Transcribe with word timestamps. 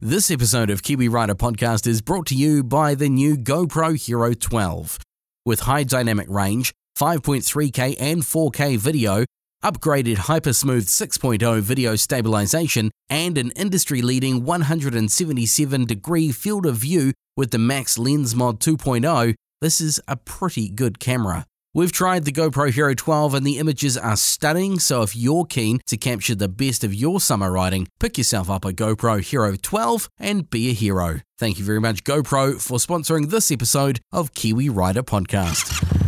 This 0.00 0.30
episode 0.30 0.70
of 0.70 0.84
Kiwi 0.84 1.08
Rider 1.08 1.34
Podcast 1.34 1.84
is 1.84 2.02
brought 2.02 2.26
to 2.26 2.36
you 2.36 2.62
by 2.62 2.94
the 2.94 3.08
new 3.08 3.36
GoPro 3.36 4.00
Hero 4.00 4.32
12. 4.32 5.00
With 5.44 5.62
high 5.62 5.82
dynamic 5.82 6.28
range, 6.28 6.72
5.3K 6.96 7.96
and 7.98 8.22
4K 8.22 8.78
video, 8.78 9.24
upgraded 9.64 10.28
Hypersmooth 10.28 10.86
6.0 10.86 11.60
video 11.62 11.96
stabilization, 11.96 12.92
and 13.10 13.36
an 13.36 13.50
industry 13.56 14.00
leading 14.00 14.44
177 14.44 15.84
degree 15.84 16.30
field 16.30 16.64
of 16.64 16.76
view 16.76 17.12
with 17.36 17.50
the 17.50 17.58
Max 17.58 17.98
Lens 17.98 18.36
Mod 18.36 18.60
2.0, 18.60 19.34
this 19.60 19.80
is 19.80 20.00
a 20.06 20.14
pretty 20.14 20.68
good 20.68 21.00
camera. 21.00 21.44
We've 21.78 21.92
tried 21.92 22.24
the 22.24 22.32
GoPro 22.32 22.72
Hero 22.72 22.92
12 22.92 23.34
and 23.34 23.46
the 23.46 23.58
images 23.58 23.96
are 23.96 24.16
stunning, 24.16 24.80
so 24.80 25.02
if 25.02 25.14
you're 25.14 25.44
keen 25.44 25.78
to 25.86 25.96
capture 25.96 26.34
the 26.34 26.48
best 26.48 26.82
of 26.82 26.92
your 26.92 27.20
summer 27.20 27.52
riding, 27.52 27.86
pick 28.00 28.18
yourself 28.18 28.50
up 28.50 28.64
a 28.64 28.72
GoPro 28.72 29.20
Hero 29.22 29.54
12 29.54 30.10
and 30.18 30.50
be 30.50 30.70
a 30.70 30.72
hero. 30.72 31.20
Thank 31.38 31.56
you 31.56 31.64
very 31.64 31.80
much, 31.80 32.02
GoPro, 32.02 32.60
for 32.60 32.78
sponsoring 32.78 33.30
this 33.30 33.52
episode 33.52 34.00
of 34.10 34.34
Kiwi 34.34 34.68
Rider 34.68 35.04
Podcast. 35.04 36.07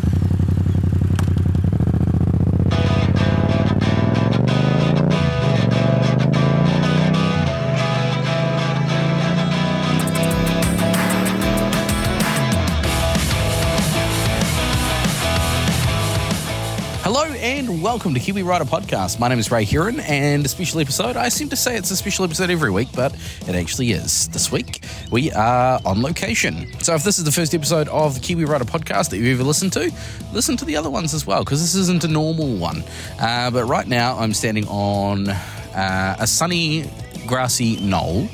Welcome 17.91 18.15
to 18.15 18.21
Kiwi 18.21 18.45
Rider 18.45 18.65
Podcast. 18.65 19.19
My 19.19 19.27
name 19.27 19.41
is 19.41 19.51
Ray 19.51 19.65
Huron 19.65 19.99
and 19.99 20.47
a 20.47 20.49
special 20.49 20.79
episode. 20.79 21.17
I 21.17 21.29
seem 21.29 21.49
to 21.49 21.57
say 21.57 21.77
it's 21.77 21.91
a 21.91 21.97
special 21.97 22.25
episode 22.25 22.49
every 22.49 22.71
week, 22.71 22.87
but 22.95 23.13
it 23.49 23.57
actually 23.57 23.91
is. 23.91 24.29
This 24.29 24.53
week 24.53 24.85
we 25.11 25.33
are 25.33 25.81
on 25.85 26.01
location. 26.01 26.73
So 26.83 26.95
if 26.95 27.03
this 27.03 27.19
is 27.19 27.25
the 27.25 27.33
first 27.33 27.53
episode 27.53 27.89
of 27.89 28.15
the 28.15 28.21
Kiwi 28.21 28.45
Rider 28.45 28.65
Podcast 28.65 29.11
that 29.11 29.17
you've 29.17 29.41
ever 29.41 29.43
listened 29.43 29.73
to, 29.73 29.93
listen 30.33 30.57
to 30.59 30.65
the 30.65 30.77
other 30.77 30.89
ones 30.89 31.15
as 31.15 31.27
well, 31.27 31.43
because 31.43 31.61
this 31.61 31.75
isn't 31.75 32.05
a 32.05 32.09
normal 32.09 32.55
one. 32.59 32.85
Uh, 33.19 33.51
but 33.51 33.65
right 33.65 33.89
now 33.89 34.17
I'm 34.19 34.35
standing 34.35 34.69
on 34.69 35.29
uh, 35.29 36.17
a 36.17 36.29
sunny, 36.29 36.89
grassy 37.27 37.81
knoll 37.81 38.29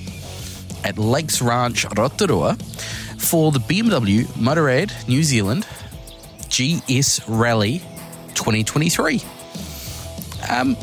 at 0.85 0.99
Lakes 0.99 1.41
Ranch, 1.41 1.87
Rotorua 1.97 2.57
for 3.17 3.53
the 3.53 3.61
BMW 3.61 4.25
Motorrad 4.35 5.09
New 5.09 5.23
Zealand 5.23 5.67
GS 6.51 7.27
Rally 7.27 7.79
2023. 8.35 9.23
Um, 10.49 10.77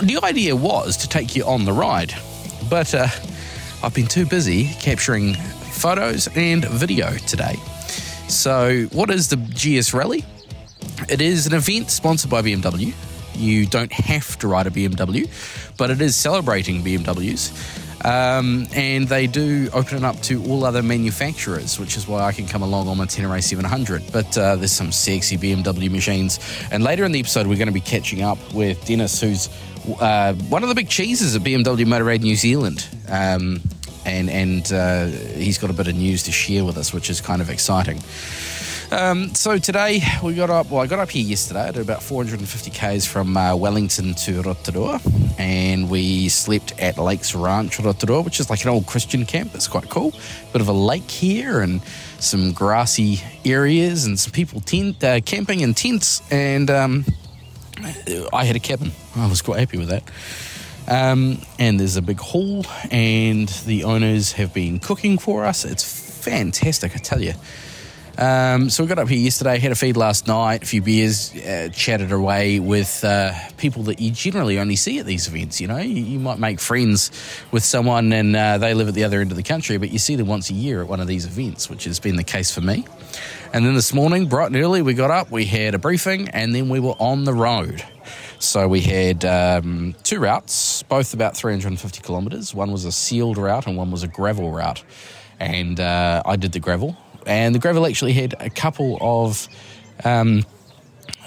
the 0.00 0.18
idea 0.22 0.54
was 0.56 0.96
to 0.98 1.08
take 1.08 1.36
you 1.36 1.44
on 1.44 1.64
the 1.64 1.72
ride, 1.72 2.14
but 2.68 2.94
uh, 2.94 3.08
I've 3.82 3.94
been 3.94 4.06
too 4.06 4.26
busy 4.26 4.66
capturing 4.80 5.34
photos 5.34 6.28
and 6.36 6.64
video 6.64 7.12
today. 7.26 7.56
So, 8.28 8.84
what 8.92 9.10
is 9.10 9.28
the 9.28 9.36
GS 9.36 9.92
Rally? 9.92 10.24
It 11.08 11.20
is 11.20 11.46
an 11.46 11.54
event 11.54 11.90
sponsored 11.90 12.30
by 12.30 12.42
BMW. 12.42 12.94
You 13.34 13.66
don't 13.66 13.92
have 13.92 14.38
to 14.38 14.48
ride 14.48 14.66
a 14.66 14.70
BMW, 14.70 15.28
but 15.76 15.90
it 15.90 16.00
is 16.00 16.14
celebrating 16.14 16.82
BMWs. 16.82 17.79
Um, 18.04 18.66
and 18.74 19.08
they 19.08 19.26
do 19.26 19.68
open 19.72 19.98
it 19.98 20.04
up 20.04 20.20
to 20.22 20.42
all 20.44 20.64
other 20.64 20.82
manufacturers, 20.82 21.78
which 21.78 21.96
is 21.96 22.08
why 22.08 22.22
I 22.22 22.32
can 22.32 22.46
come 22.46 22.62
along 22.62 22.88
on 22.88 22.96
my 22.96 23.06
Tenere 23.06 23.42
700. 23.42 24.02
But 24.12 24.38
uh, 24.38 24.56
there's 24.56 24.72
some 24.72 24.92
sexy 24.92 25.36
BMW 25.36 25.90
machines. 25.90 26.40
And 26.70 26.82
later 26.82 27.04
in 27.04 27.12
the 27.12 27.20
episode, 27.20 27.46
we're 27.46 27.58
going 27.58 27.68
to 27.68 27.72
be 27.72 27.80
catching 27.80 28.22
up 28.22 28.38
with 28.54 28.84
Dennis, 28.86 29.20
who's 29.20 29.48
uh, 30.00 30.34
one 30.34 30.62
of 30.62 30.68
the 30.68 30.74
big 30.74 30.88
cheeses 30.88 31.36
at 31.36 31.42
BMW 31.42 31.84
Motorrad 31.84 32.20
New 32.20 32.36
Zealand. 32.36 32.86
Um, 33.08 33.60
and 34.06 34.30
and 34.30 34.72
uh, 34.72 35.06
he's 35.06 35.58
got 35.58 35.68
a 35.70 35.74
bit 35.74 35.86
of 35.88 35.94
news 35.94 36.22
to 36.24 36.32
share 36.32 36.64
with 36.64 36.78
us, 36.78 36.92
which 36.92 37.10
is 37.10 37.20
kind 37.20 37.42
of 37.42 37.50
exciting. 37.50 38.00
Um, 38.92 39.32
so 39.36 39.56
today 39.56 40.02
we 40.20 40.34
got 40.34 40.50
up. 40.50 40.68
Well, 40.68 40.82
I 40.82 40.88
got 40.88 40.98
up 40.98 41.10
here 41.10 41.22
yesterday. 41.22 41.60
I 41.60 41.70
did 41.70 41.82
about 41.82 42.02
450 42.02 42.72
k's 42.72 43.06
from 43.06 43.36
uh, 43.36 43.54
Wellington 43.54 44.14
to 44.14 44.42
Rotorua, 44.42 45.00
and 45.38 45.88
we 45.88 46.28
slept 46.28 46.76
at 46.80 46.98
Lakes 46.98 47.32
Ranch 47.32 47.78
Rotorua, 47.78 48.22
which 48.22 48.40
is 48.40 48.50
like 48.50 48.64
an 48.64 48.70
old 48.70 48.86
Christian 48.86 49.26
camp. 49.26 49.54
It's 49.54 49.68
quite 49.68 49.88
cool. 49.88 50.12
Bit 50.52 50.60
of 50.60 50.66
a 50.66 50.72
lake 50.72 51.08
here 51.08 51.60
and 51.60 51.82
some 52.18 52.52
grassy 52.52 53.20
areas 53.44 54.06
and 54.06 54.18
some 54.18 54.32
people 54.32 54.60
tent 54.60 55.04
uh, 55.04 55.20
camping 55.20 55.60
in 55.60 55.74
tents. 55.74 56.20
And 56.32 56.68
um, 56.68 57.04
I 58.32 58.44
had 58.44 58.56
a 58.56 58.60
cabin. 58.60 58.90
I 59.14 59.28
was 59.28 59.40
quite 59.40 59.60
happy 59.60 59.78
with 59.78 59.90
that. 59.90 60.02
Um, 60.88 61.38
and 61.60 61.78
there's 61.78 61.96
a 61.96 62.02
big 62.02 62.18
hall, 62.18 62.66
and 62.90 63.48
the 63.66 63.84
owners 63.84 64.32
have 64.32 64.52
been 64.52 64.80
cooking 64.80 65.16
for 65.16 65.44
us. 65.44 65.64
It's 65.64 65.84
fantastic, 66.24 66.96
I 66.96 66.98
tell 66.98 67.22
you. 67.22 67.34
Um, 68.20 68.68
so 68.68 68.82
we 68.84 68.88
got 68.88 68.98
up 68.98 69.08
here 69.08 69.18
yesterday, 69.18 69.58
had 69.58 69.72
a 69.72 69.74
feed 69.74 69.96
last 69.96 70.26
night, 70.26 70.62
a 70.62 70.66
few 70.66 70.82
beers, 70.82 71.34
uh, 71.34 71.70
chatted 71.72 72.12
away 72.12 72.60
with 72.60 73.02
uh, 73.02 73.32
people 73.56 73.84
that 73.84 73.98
you 73.98 74.10
generally 74.10 74.58
only 74.58 74.76
see 74.76 74.98
at 74.98 75.06
these 75.06 75.26
events. 75.26 75.58
You 75.58 75.68
know, 75.68 75.78
you, 75.78 76.02
you 76.02 76.18
might 76.18 76.38
make 76.38 76.60
friends 76.60 77.10
with 77.50 77.64
someone 77.64 78.12
and 78.12 78.36
uh, 78.36 78.58
they 78.58 78.74
live 78.74 78.88
at 78.88 78.94
the 78.94 79.04
other 79.04 79.22
end 79.22 79.30
of 79.30 79.38
the 79.38 79.42
country, 79.42 79.78
but 79.78 79.90
you 79.90 79.98
see 79.98 80.16
them 80.16 80.26
once 80.26 80.50
a 80.50 80.52
year 80.52 80.82
at 80.82 80.86
one 80.86 81.00
of 81.00 81.06
these 81.06 81.24
events, 81.24 81.70
which 81.70 81.84
has 81.84 81.98
been 81.98 82.16
the 82.16 82.22
case 82.22 82.54
for 82.54 82.60
me. 82.60 82.84
And 83.54 83.64
then 83.64 83.72
this 83.72 83.94
morning, 83.94 84.26
bright 84.26 84.48
and 84.48 84.56
early, 84.56 84.82
we 84.82 84.92
got 84.92 85.10
up, 85.10 85.30
we 85.30 85.46
had 85.46 85.74
a 85.74 85.78
briefing, 85.78 86.28
and 86.28 86.54
then 86.54 86.68
we 86.68 86.78
were 86.78 86.96
on 86.98 87.24
the 87.24 87.32
road. 87.32 87.82
So 88.38 88.68
we 88.68 88.82
had 88.82 89.24
um, 89.24 89.94
two 90.02 90.20
routes, 90.20 90.82
both 90.82 91.14
about 91.14 91.38
350 91.38 92.02
kilometres. 92.02 92.54
One 92.54 92.70
was 92.70 92.84
a 92.84 92.92
sealed 92.92 93.38
route 93.38 93.66
and 93.66 93.78
one 93.78 93.90
was 93.90 94.02
a 94.02 94.08
gravel 94.08 94.50
route. 94.50 94.84
And 95.38 95.80
uh, 95.80 96.22
I 96.26 96.36
did 96.36 96.52
the 96.52 96.60
gravel 96.60 96.98
and 97.26 97.54
the 97.54 97.58
gravel 97.58 97.86
actually 97.86 98.12
had 98.12 98.34
a 98.40 98.50
couple 98.50 98.98
of 99.00 99.48
um, 100.04 100.44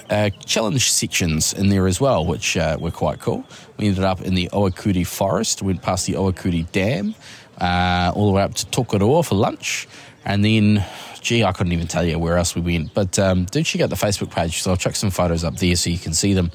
uh, 0.09 0.29
challenge 0.45 0.91
sections 0.91 1.53
in 1.53 1.69
there 1.69 1.87
as 1.87 1.99
well, 1.99 2.25
which 2.25 2.57
uh, 2.57 2.77
were 2.79 2.91
quite 2.91 3.19
cool. 3.19 3.43
We 3.77 3.87
ended 3.87 4.03
up 4.03 4.21
in 4.21 4.35
the 4.35 4.49
Ohakuri 4.53 5.05
forest, 5.05 5.61
went 5.61 5.81
past 5.81 6.05
the 6.05 6.13
Ohakuri 6.13 6.71
Dam, 6.71 7.15
uh, 7.59 8.11
all 8.15 8.27
the 8.27 8.33
way 8.33 8.41
up 8.41 8.53
to 8.55 8.65
Tokoroa 8.67 9.25
for 9.25 9.35
lunch, 9.35 9.87
and 10.25 10.43
then, 10.43 10.85
gee, 11.21 11.43
I 11.43 11.51
couldn't 11.51 11.73
even 11.73 11.87
tell 11.87 12.05
you 12.05 12.17
where 12.17 12.37
else 12.37 12.55
we 12.55 12.61
went. 12.61 12.93
But 12.93 13.19
um, 13.19 13.45
do 13.45 13.63
check 13.63 13.81
out 13.81 13.89
the 13.89 13.95
Facebook 13.95 14.31
page, 14.31 14.61
so 14.61 14.71
I'll 14.71 14.77
chuck 14.77 14.95
some 14.95 15.11
photos 15.11 15.43
up 15.43 15.57
there 15.57 15.75
so 15.75 15.89
you 15.89 15.99
can 15.99 16.13
see 16.13 16.33
them, 16.33 16.51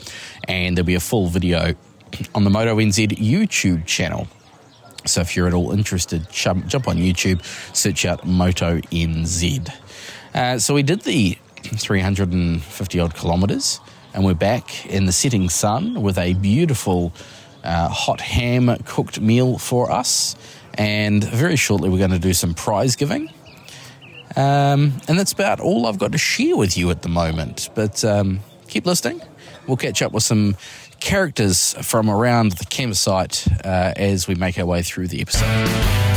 and 0.46 0.76
there'll 0.76 0.86
be 0.86 0.94
a 0.94 1.00
full 1.00 1.26
video 1.26 1.74
on 2.34 2.44
the 2.44 2.50
Moto 2.50 2.76
NZ 2.76 3.18
YouTube 3.18 3.86
channel. 3.86 4.28
So 5.06 5.20
if 5.20 5.36
you're 5.36 5.46
at 5.46 5.54
all 5.54 5.72
interested, 5.72 6.28
jump, 6.30 6.66
jump 6.66 6.88
on 6.88 6.96
YouTube, 6.96 7.42
search 7.74 8.04
out 8.04 8.26
Moto 8.26 8.78
NZ. 8.78 9.72
Uh, 10.34 10.58
so 10.58 10.74
we 10.74 10.82
did 10.82 11.02
the 11.02 11.38
350 11.62 13.00
odd 13.00 13.14
kilometres, 13.14 13.80
and 14.14 14.24
we're 14.24 14.34
back 14.34 14.86
in 14.86 15.06
the 15.06 15.12
setting 15.12 15.48
sun 15.48 16.02
with 16.02 16.18
a 16.18 16.34
beautiful 16.34 17.12
uh, 17.64 17.88
hot 17.88 18.20
ham 18.20 18.76
cooked 18.84 19.20
meal 19.20 19.58
for 19.58 19.90
us. 19.90 20.36
And 20.74 21.24
very 21.24 21.56
shortly, 21.56 21.88
we're 21.88 21.98
going 21.98 22.10
to 22.10 22.18
do 22.18 22.34
some 22.34 22.54
prize 22.54 22.94
giving. 22.96 23.28
Um, 24.36 24.92
and 25.08 25.18
that's 25.18 25.32
about 25.32 25.58
all 25.58 25.86
I've 25.86 25.98
got 25.98 26.12
to 26.12 26.18
share 26.18 26.56
with 26.56 26.76
you 26.76 26.90
at 26.90 27.02
the 27.02 27.08
moment. 27.08 27.70
But 27.74 28.04
um, 28.04 28.40
keep 28.68 28.86
listening. 28.86 29.20
We'll 29.66 29.76
catch 29.76 30.02
up 30.02 30.12
with 30.12 30.22
some 30.22 30.56
characters 31.00 31.74
from 31.82 32.10
around 32.10 32.52
the 32.52 32.64
campsite 32.66 33.46
uh, 33.64 33.92
as 33.96 34.28
we 34.28 34.34
make 34.34 34.58
our 34.58 34.66
way 34.66 34.82
through 34.82 35.08
the 35.08 35.20
episode. 35.20 36.07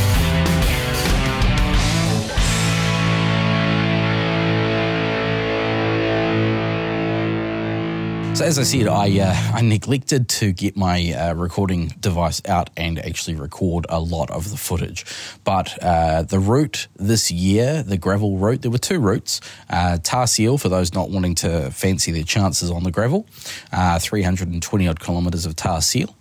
As 8.42 8.58
I 8.58 8.64
said, 8.64 8.88
I 8.88 9.20
uh, 9.20 9.34
I 9.54 9.60
neglected 9.60 10.28
to 10.40 10.52
get 10.52 10.76
my 10.76 11.12
uh, 11.12 11.34
recording 11.34 11.94
device 12.00 12.42
out 12.48 12.70
and 12.76 12.98
actually 12.98 13.36
record 13.36 13.86
a 13.88 14.00
lot 14.00 14.32
of 14.32 14.50
the 14.50 14.56
footage. 14.56 15.06
But 15.44 15.80
uh, 15.80 16.22
the 16.22 16.40
route 16.40 16.88
this 16.96 17.30
year, 17.30 17.84
the 17.84 17.96
gravel 17.96 18.38
route, 18.38 18.62
there 18.62 18.70
were 18.72 18.78
two 18.78 18.98
routes. 18.98 19.40
Uh, 19.70 19.98
tar 20.02 20.26
seal 20.26 20.58
for 20.58 20.68
those 20.68 20.92
not 20.92 21.08
wanting 21.08 21.36
to 21.36 21.70
fancy 21.70 22.10
their 22.10 22.24
chances 22.24 22.68
on 22.68 22.82
the 22.82 22.90
gravel, 22.90 23.26
uh, 23.72 24.00
320 24.00 24.88
odd 24.88 24.98
kilometres 24.98 25.46
of 25.46 25.54
tar 25.54 25.80
seal. 25.80 26.16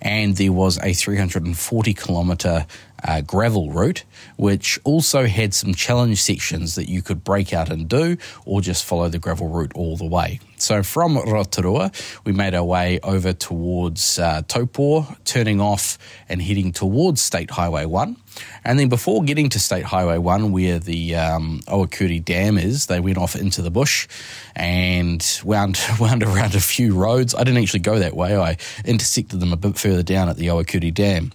And 0.00 0.36
there 0.36 0.52
was 0.52 0.78
a 0.78 0.94
340 0.94 1.94
kilometre 1.94 2.66
uh, 3.04 3.20
gravel 3.20 3.70
route, 3.70 4.04
which 4.36 4.78
also 4.84 5.26
had 5.26 5.54
some 5.54 5.74
challenge 5.74 6.22
sections 6.22 6.74
that 6.74 6.88
you 6.88 7.02
could 7.02 7.24
break 7.24 7.52
out 7.52 7.70
and 7.70 7.88
do, 7.88 8.16
or 8.44 8.60
just 8.60 8.84
follow 8.84 9.08
the 9.08 9.18
gravel 9.18 9.48
route 9.48 9.72
all 9.74 9.96
the 9.96 10.06
way. 10.06 10.40
So 10.58 10.82
from 10.82 11.18
Rotorua, 11.18 11.92
we 12.24 12.32
made 12.32 12.54
our 12.54 12.64
way 12.64 12.98
over 13.02 13.32
towards 13.34 14.18
uh, 14.18 14.42
turning 15.24 15.60
off 15.60 15.98
and 16.28 16.40
heading 16.40 16.72
towards 16.72 17.20
State 17.20 17.50
Highway 17.50 17.84
1. 17.84 18.16
And 18.64 18.78
then 18.78 18.88
before 18.88 19.22
getting 19.22 19.50
to 19.50 19.58
State 19.58 19.84
Highway 19.84 20.18
1, 20.18 20.52
where 20.52 20.78
the 20.78 21.14
um, 21.14 21.60
Dam 22.24 22.58
is, 22.58 22.86
they 22.86 23.00
went 23.00 23.18
off 23.18 23.36
into 23.36 23.60
the 23.62 23.70
bush 23.70 24.08
and 24.54 25.40
wound, 25.44 25.78
wound 26.00 26.22
around 26.22 26.54
a 26.54 26.60
few 26.60 26.94
roads. 26.94 27.34
I 27.34 27.44
didn't 27.44 27.62
actually 27.62 27.80
go 27.80 27.98
that 27.98 28.16
way, 28.16 28.36
I 28.36 28.56
intersected 28.84 29.40
them 29.40 29.52
a 29.52 29.56
bit 29.56 29.78
further 29.78 30.02
down 30.02 30.28
at 30.28 30.36
the 30.36 30.48
Ohakuri 30.48 30.92
Dam. 30.92 31.32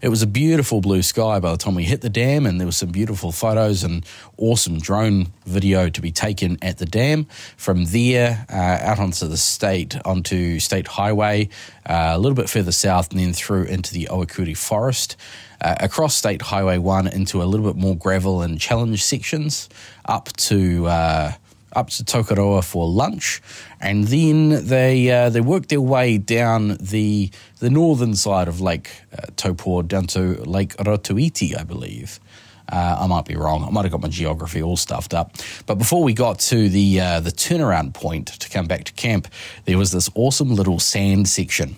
It 0.00 0.08
was 0.08 0.22
a 0.22 0.26
beautiful 0.26 0.80
blue 0.80 1.02
sky 1.02 1.40
by 1.40 1.50
the 1.50 1.56
time 1.56 1.74
we 1.74 1.84
hit 1.84 2.00
the 2.00 2.10
dam, 2.10 2.46
and 2.46 2.60
there 2.60 2.66
was 2.66 2.76
some 2.76 2.90
beautiful 2.90 3.32
photos 3.32 3.84
and 3.84 4.04
awesome 4.36 4.78
drone 4.78 5.28
video 5.46 5.88
to 5.88 6.00
be 6.00 6.12
taken 6.12 6.58
at 6.62 6.78
the 6.78 6.86
dam. 6.86 7.26
From 7.56 7.86
there, 7.86 8.46
uh, 8.50 8.54
out 8.54 8.98
onto 8.98 9.26
the 9.26 9.36
state, 9.36 9.96
onto 10.04 10.58
State 10.60 10.88
Highway, 10.88 11.48
uh, 11.86 12.12
a 12.14 12.18
little 12.18 12.36
bit 12.36 12.48
further 12.48 12.72
south, 12.72 13.10
and 13.10 13.20
then 13.20 13.32
through 13.32 13.64
into 13.64 13.92
the 13.92 14.08
Ohakuri 14.10 14.56
Forest. 14.56 15.16
Uh, 15.60 15.74
across 15.80 16.14
State 16.14 16.40
Highway 16.40 16.78
1 16.78 17.08
into 17.08 17.42
a 17.42 17.44
little 17.44 17.66
bit 17.66 17.74
more 17.74 17.96
gravel 17.96 18.42
and 18.42 18.60
challenge 18.60 19.02
sections, 19.02 19.68
up 20.04 20.28
to 20.36 20.86
uh, 20.86 21.32
up 21.72 21.90
to 21.90 22.04
Tokoroa 22.04 22.64
for 22.64 22.86
lunch, 22.86 23.40
and 23.80 24.04
then 24.04 24.66
they 24.66 25.10
uh, 25.10 25.30
they 25.30 25.40
worked 25.40 25.68
their 25.68 25.80
way 25.80 26.18
down 26.18 26.76
the 26.80 27.30
the 27.60 27.70
northern 27.70 28.14
side 28.14 28.48
of 28.48 28.60
Lake 28.60 28.90
uh, 29.12 29.26
Taupo 29.36 29.82
down 29.82 30.06
to 30.08 30.42
Lake 30.44 30.76
Rotoiti, 30.76 31.58
I 31.58 31.64
believe. 31.64 32.20
Uh, 32.70 32.98
I 33.00 33.06
might 33.06 33.24
be 33.24 33.34
wrong. 33.34 33.64
I 33.64 33.70
might 33.70 33.86
have 33.86 33.92
got 33.92 34.02
my 34.02 34.08
geography 34.08 34.62
all 34.62 34.76
stuffed 34.76 35.14
up. 35.14 35.34
But 35.64 35.76
before 35.76 36.02
we 36.02 36.12
got 36.12 36.38
to 36.40 36.68
the 36.68 37.00
uh, 37.00 37.20
the 37.20 37.30
turnaround 37.30 37.94
point 37.94 38.28
to 38.28 38.48
come 38.48 38.66
back 38.66 38.84
to 38.84 38.92
camp, 38.92 39.28
there 39.64 39.78
was 39.78 39.90
this 39.90 40.10
awesome 40.14 40.54
little 40.54 40.78
sand 40.78 41.28
section 41.28 41.76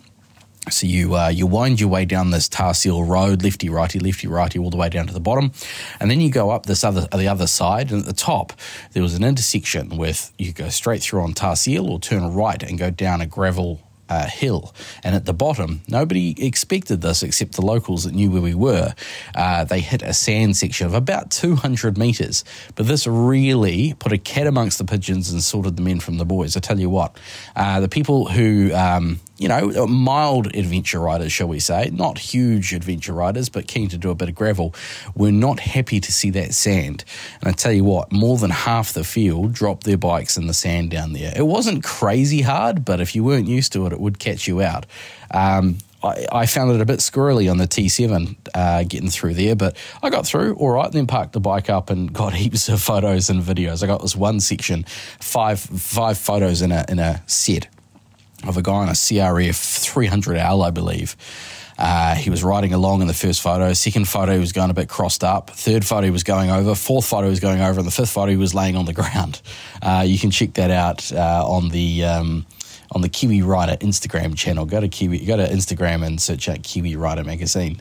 so 0.70 0.86
you 0.86 1.14
uh, 1.16 1.28
you 1.28 1.46
wind 1.46 1.80
your 1.80 1.88
way 1.88 2.04
down 2.04 2.30
this 2.30 2.48
tar 2.48 2.74
seal 2.74 3.04
road, 3.04 3.42
lefty 3.42 3.68
righty, 3.68 3.98
lefty 3.98 4.26
righty, 4.26 4.58
all 4.58 4.70
the 4.70 4.76
way 4.76 4.88
down 4.88 5.06
to 5.06 5.12
the 5.12 5.20
bottom, 5.20 5.52
and 5.98 6.10
then 6.10 6.20
you 6.20 6.30
go 6.30 6.50
up 6.50 6.66
this 6.66 6.84
other 6.84 7.06
the 7.12 7.28
other 7.28 7.46
side, 7.46 7.90
and 7.90 8.00
at 8.00 8.06
the 8.06 8.12
top 8.12 8.52
there 8.92 9.02
was 9.02 9.14
an 9.14 9.24
intersection 9.24 9.96
with 9.96 10.32
you 10.38 10.52
go 10.52 10.68
straight 10.68 11.02
through 11.02 11.22
on 11.22 11.34
tar 11.34 11.56
seal 11.56 11.88
or 11.88 12.00
turn 12.00 12.32
right 12.32 12.62
and 12.62 12.78
go 12.78 12.90
down 12.90 13.20
a 13.20 13.26
gravel 13.26 13.80
uh, 14.10 14.26
hill. 14.26 14.74
And 15.02 15.14
at 15.14 15.24
the 15.24 15.32
bottom, 15.32 15.82
nobody 15.88 16.34
expected 16.44 17.00
this 17.00 17.22
except 17.22 17.54
the 17.54 17.64
locals 17.64 18.04
that 18.04 18.12
knew 18.12 18.30
where 18.30 18.42
we 18.42 18.54
were. 18.54 18.92
Uh, 19.34 19.64
they 19.64 19.80
hit 19.80 20.02
a 20.02 20.12
sand 20.12 20.56
section 20.56 20.86
of 20.86 20.94
about 20.94 21.30
200 21.30 21.96
metres. 21.96 22.44
But 22.74 22.86
this 22.86 23.06
really 23.06 23.94
put 23.94 24.12
a 24.12 24.18
cat 24.18 24.46
amongst 24.46 24.78
the 24.78 24.84
pigeons 24.84 25.30
and 25.30 25.42
sorted 25.42 25.76
the 25.76 25.82
men 25.82 26.00
from 26.00 26.18
the 26.18 26.24
boys. 26.26 26.56
I 26.56 26.60
tell 26.60 26.80
you 26.80 26.90
what, 26.90 27.16
uh, 27.54 27.80
the 27.80 27.88
people 27.88 28.26
who 28.26 28.74
um, 28.74 29.20
you 29.40 29.48
know, 29.48 29.86
mild 29.86 30.54
adventure 30.54 31.00
riders, 31.00 31.32
shall 31.32 31.48
we 31.48 31.58
say, 31.60 31.88
not 31.94 32.18
huge 32.18 32.74
adventure 32.74 33.14
riders, 33.14 33.48
but 33.48 33.66
keen 33.66 33.88
to 33.88 33.96
do 33.96 34.10
a 34.10 34.14
bit 34.14 34.28
of 34.28 34.34
gravel, 34.34 34.74
were 35.14 35.32
not 35.32 35.58
happy 35.58 35.98
to 35.98 36.12
see 36.12 36.28
that 36.28 36.52
sand. 36.52 37.06
And 37.40 37.48
I 37.48 37.52
tell 37.52 37.72
you 37.72 37.82
what, 37.82 38.12
more 38.12 38.36
than 38.36 38.50
half 38.50 38.92
the 38.92 39.02
field 39.02 39.54
dropped 39.54 39.84
their 39.84 39.96
bikes 39.96 40.36
in 40.36 40.46
the 40.46 40.52
sand 40.52 40.90
down 40.90 41.14
there. 41.14 41.32
It 41.34 41.46
wasn't 41.46 41.82
crazy 41.82 42.42
hard, 42.42 42.84
but 42.84 43.00
if 43.00 43.14
you 43.14 43.24
weren't 43.24 43.48
used 43.48 43.72
to 43.72 43.86
it, 43.86 43.94
it 43.94 44.00
would 44.00 44.18
catch 44.18 44.46
you 44.46 44.60
out. 44.60 44.84
Um, 45.30 45.78
I, 46.02 46.44
found 46.46 46.72
it 46.72 46.80
a 46.80 46.86
bit 46.86 47.00
squirrely 47.00 47.50
on 47.50 47.56
the 47.56 47.66
T7 47.66 48.36
uh, 48.54 48.84
getting 48.84 49.08
through 49.08 49.34
there, 49.34 49.56
but 49.56 49.74
I 50.02 50.10
got 50.10 50.26
through 50.26 50.54
all 50.54 50.70
right. 50.70 50.90
Then 50.92 51.06
parked 51.06 51.32
the 51.32 51.40
bike 51.40 51.70
up 51.70 51.88
and 51.88 52.12
got 52.12 52.34
heaps 52.34 52.68
of 52.68 52.82
photos 52.82 53.30
and 53.30 53.42
videos. 53.42 53.82
I 53.82 53.86
got 53.86 54.02
this 54.02 54.16
one 54.16 54.40
section, 54.40 54.84
five 55.20 55.60
five 55.60 56.18
photos 56.18 56.62
in 56.62 56.72
a 56.72 56.84
in 56.88 56.98
a 56.98 57.22
set 57.26 57.68
of 58.46 58.56
a 58.56 58.62
guy 58.62 58.72
on 58.72 58.88
a 58.88 58.92
CRF 58.92 59.50
300L, 59.50 60.66
I 60.66 60.70
believe. 60.70 61.16
Uh, 61.78 62.14
he 62.14 62.28
was 62.28 62.44
riding 62.44 62.74
along 62.74 63.00
in 63.00 63.06
the 63.06 63.14
first 63.14 63.40
photo. 63.40 63.72
Second 63.72 64.06
photo, 64.06 64.34
he 64.34 64.38
was 64.38 64.52
going 64.52 64.70
a 64.70 64.74
bit 64.74 64.88
crossed 64.88 65.24
up. 65.24 65.48
Third 65.48 65.82
photo, 65.82 66.04
he 66.04 66.10
was 66.10 66.24
going 66.24 66.50
over. 66.50 66.74
Fourth 66.74 67.06
photo, 67.06 67.24
he 67.24 67.30
was 67.30 67.40
going 67.40 67.62
over. 67.62 67.80
And 67.80 67.86
the 67.86 67.92
fifth 67.92 68.10
photo, 68.10 68.30
he 68.30 68.36
was 68.36 68.54
laying 68.54 68.76
on 68.76 68.84
the 68.84 68.92
ground. 69.00 69.40
Uh, 69.80 70.04
you 70.06 70.18
can 70.18 70.30
check 70.30 70.52
that 70.54 70.70
out 70.70 71.10
uh, 71.12 71.44
on 71.46 71.70
the. 71.70 72.04
Um, 72.04 72.46
on 72.92 73.02
the 73.02 73.08
Kiwi 73.08 73.42
Rider 73.42 73.76
Instagram 73.76 74.36
channel. 74.36 74.66
Go 74.66 74.80
to 74.80 74.88
Kiwi, 74.88 75.24
go 75.24 75.36
to 75.36 75.46
Instagram 75.46 76.04
and 76.04 76.20
search 76.20 76.48
out 76.48 76.62
Kiwi 76.62 76.96
Rider 76.96 77.24
magazine. 77.24 77.80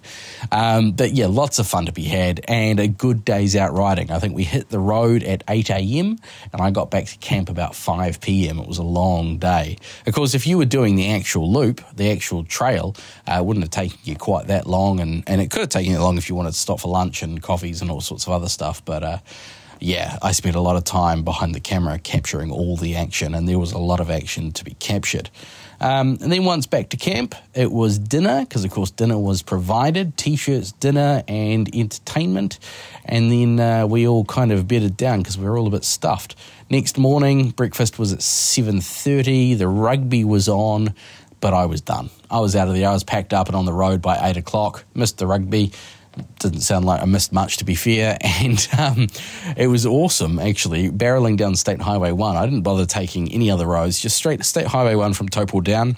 Um, 0.52 0.92
but 0.92 1.14
yeah, 1.14 1.28
lots 1.28 1.60
of 1.60 1.68
fun 1.68 1.86
to 1.88 1.92
be 1.92 2.04
had 2.04 2.42
and 2.48 2.80
a 2.80 2.88
good 2.88 3.26
day's 3.26 3.56
out 3.56 3.74
riding. 3.74 4.12
I 4.12 4.20
think 4.20 4.36
we 4.36 4.44
hit 4.44 4.70
the 4.70 4.80
road 4.80 5.24
at 5.24 5.44
8 5.48 5.70
a.m. 5.72 6.20
and 6.54 6.62
I 6.62 6.72
got 6.72 6.92
back 6.92 7.06
to 7.06 7.18
camp 7.18 7.50
about 7.50 7.76
5 7.76 8.22
p.m. 8.22 8.60
It 8.60 8.68
was 8.68 8.78
a 8.78 8.84
long 8.84 9.38
day. 9.38 9.78
Of 10.06 10.14
course, 10.14 10.34
if 10.34 10.46
you 10.46 10.58
were 10.58 10.66
doing 10.66 10.96
the 10.96 11.12
actual 11.12 11.52
loop, 11.52 11.82
the 11.96 12.12
actual 12.12 12.44
trail, 12.44 12.96
uh, 13.28 13.38
it 13.40 13.46
wouldn't 13.46 13.64
have 13.64 13.72
taken 13.72 13.98
you 14.04 14.16
quite 14.16 14.48
that 14.48 14.68
long, 14.68 15.00
and, 15.00 15.24
and 15.28 15.42
it 15.42 15.50
could 15.52 15.62
have 15.62 15.70
taken 15.70 15.92
you 15.94 16.00
long 16.00 16.18
if 16.18 16.30
you 16.30 16.36
wanted 16.36 16.52
to 16.52 16.58
stop 16.58 16.80
for 16.80 16.90
lunch 16.90 17.24
and 17.24 17.42
coffees 17.42 17.82
and 17.82 17.90
all 17.90 18.02
sorts 18.02 18.28
of 18.28 18.34
other 18.34 18.50
stuff. 18.50 18.84
But 18.86 19.04
uh, 19.04 19.18
yeah, 19.80 20.18
I 20.22 20.34
spent 20.34 20.56
a 20.56 20.62
lot 20.62 20.76
of 20.76 20.84
time 20.84 21.24
behind 21.24 21.56
the 21.56 21.60
camera 21.60 22.00
capturing 22.00 22.52
all 22.52 22.76
the 22.76 22.96
action, 22.96 23.34
and 23.34 23.48
there 23.48 23.60
was 23.60 23.72
a 23.72 23.78
lot 23.78 24.00
of 24.00 24.10
action 24.10 24.52
to 24.54 24.66
be 24.66 24.76
captured. 24.76 25.30
Um, 25.82 26.18
and 26.22 26.32
then 26.32 26.44
once 26.44 26.66
back 26.66 26.90
to 26.90 26.98
camp, 26.98 27.36
it 27.54 27.72
was 27.72 27.98
dinner, 27.98 28.42
because 28.42 28.66
of 28.66 28.72
course 28.72 28.92
dinner 28.92 29.18
was 29.18 29.42
provided, 29.42 30.18
t-shirts, 30.18 30.74
dinner, 30.74 31.24
and 31.28 31.74
entertainment. 31.74 32.60
And 33.06 33.32
then 33.32 33.60
uh, 33.60 33.88
we 33.88 34.06
all 34.06 34.26
kind 34.26 34.52
of 34.52 34.68
bedded 34.68 34.98
down 34.98 35.20
because 35.20 35.38
we 35.38 35.46
were 35.46 35.58
all 35.58 35.68
a 35.68 35.72
bit 35.72 35.86
stuffed. 35.86 36.36
Next 36.70 36.98
morning, 36.98 37.52
breakfast 37.52 37.98
was 37.98 38.12
at 38.12 38.20
7.30, 38.20 39.58
the 39.58 39.68
rugby 39.68 40.24
was 40.26 40.50
on, 40.50 40.94
but 41.40 41.54
I 41.54 41.66
was 41.66 41.80
done. 41.80 42.10
I 42.30 42.42
was 42.42 42.56
out 42.56 42.68
of 42.68 42.76
there. 42.76 42.90
I 42.90 42.94
was 42.94 43.06
packed 43.06 43.34
up 43.34 43.48
and 43.48 43.56
on 43.56 43.66
the 43.66 43.74
road 43.74 44.02
by 44.02 44.20
8 44.22 44.36
o'clock, 44.36 44.84
missed 44.94 45.18
the 45.18 45.26
rugby, 45.26 45.72
didn't 46.40 46.62
sound 46.62 46.86
like 46.86 47.02
I 47.02 47.06
missed 47.06 47.34
much, 47.34 47.58
to 47.58 47.66
be 47.66 47.76
fair. 47.76 48.18
And 48.42 48.68
um, 48.78 49.08
it 49.58 49.68
was 49.68 49.86
awesome, 49.86 50.40
actually, 50.40 50.90
barreling 50.90 51.36
down 51.36 51.56
State 51.56 51.82
Highway 51.82 52.12
1. 52.12 52.38
I 52.38 52.46
didn't 52.46 52.62
bother 52.62 52.86
taking 52.86 53.32
any 53.34 53.52
other 53.52 53.66
roads, 53.66 54.00
just 54.00 54.16
straight 54.16 54.46
State 54.46 54.68
Highway 54.68 54.96
1 54.96 55.14
from 55.14 55.28
Taupo 55.28 55.60
down. 55.60 55.98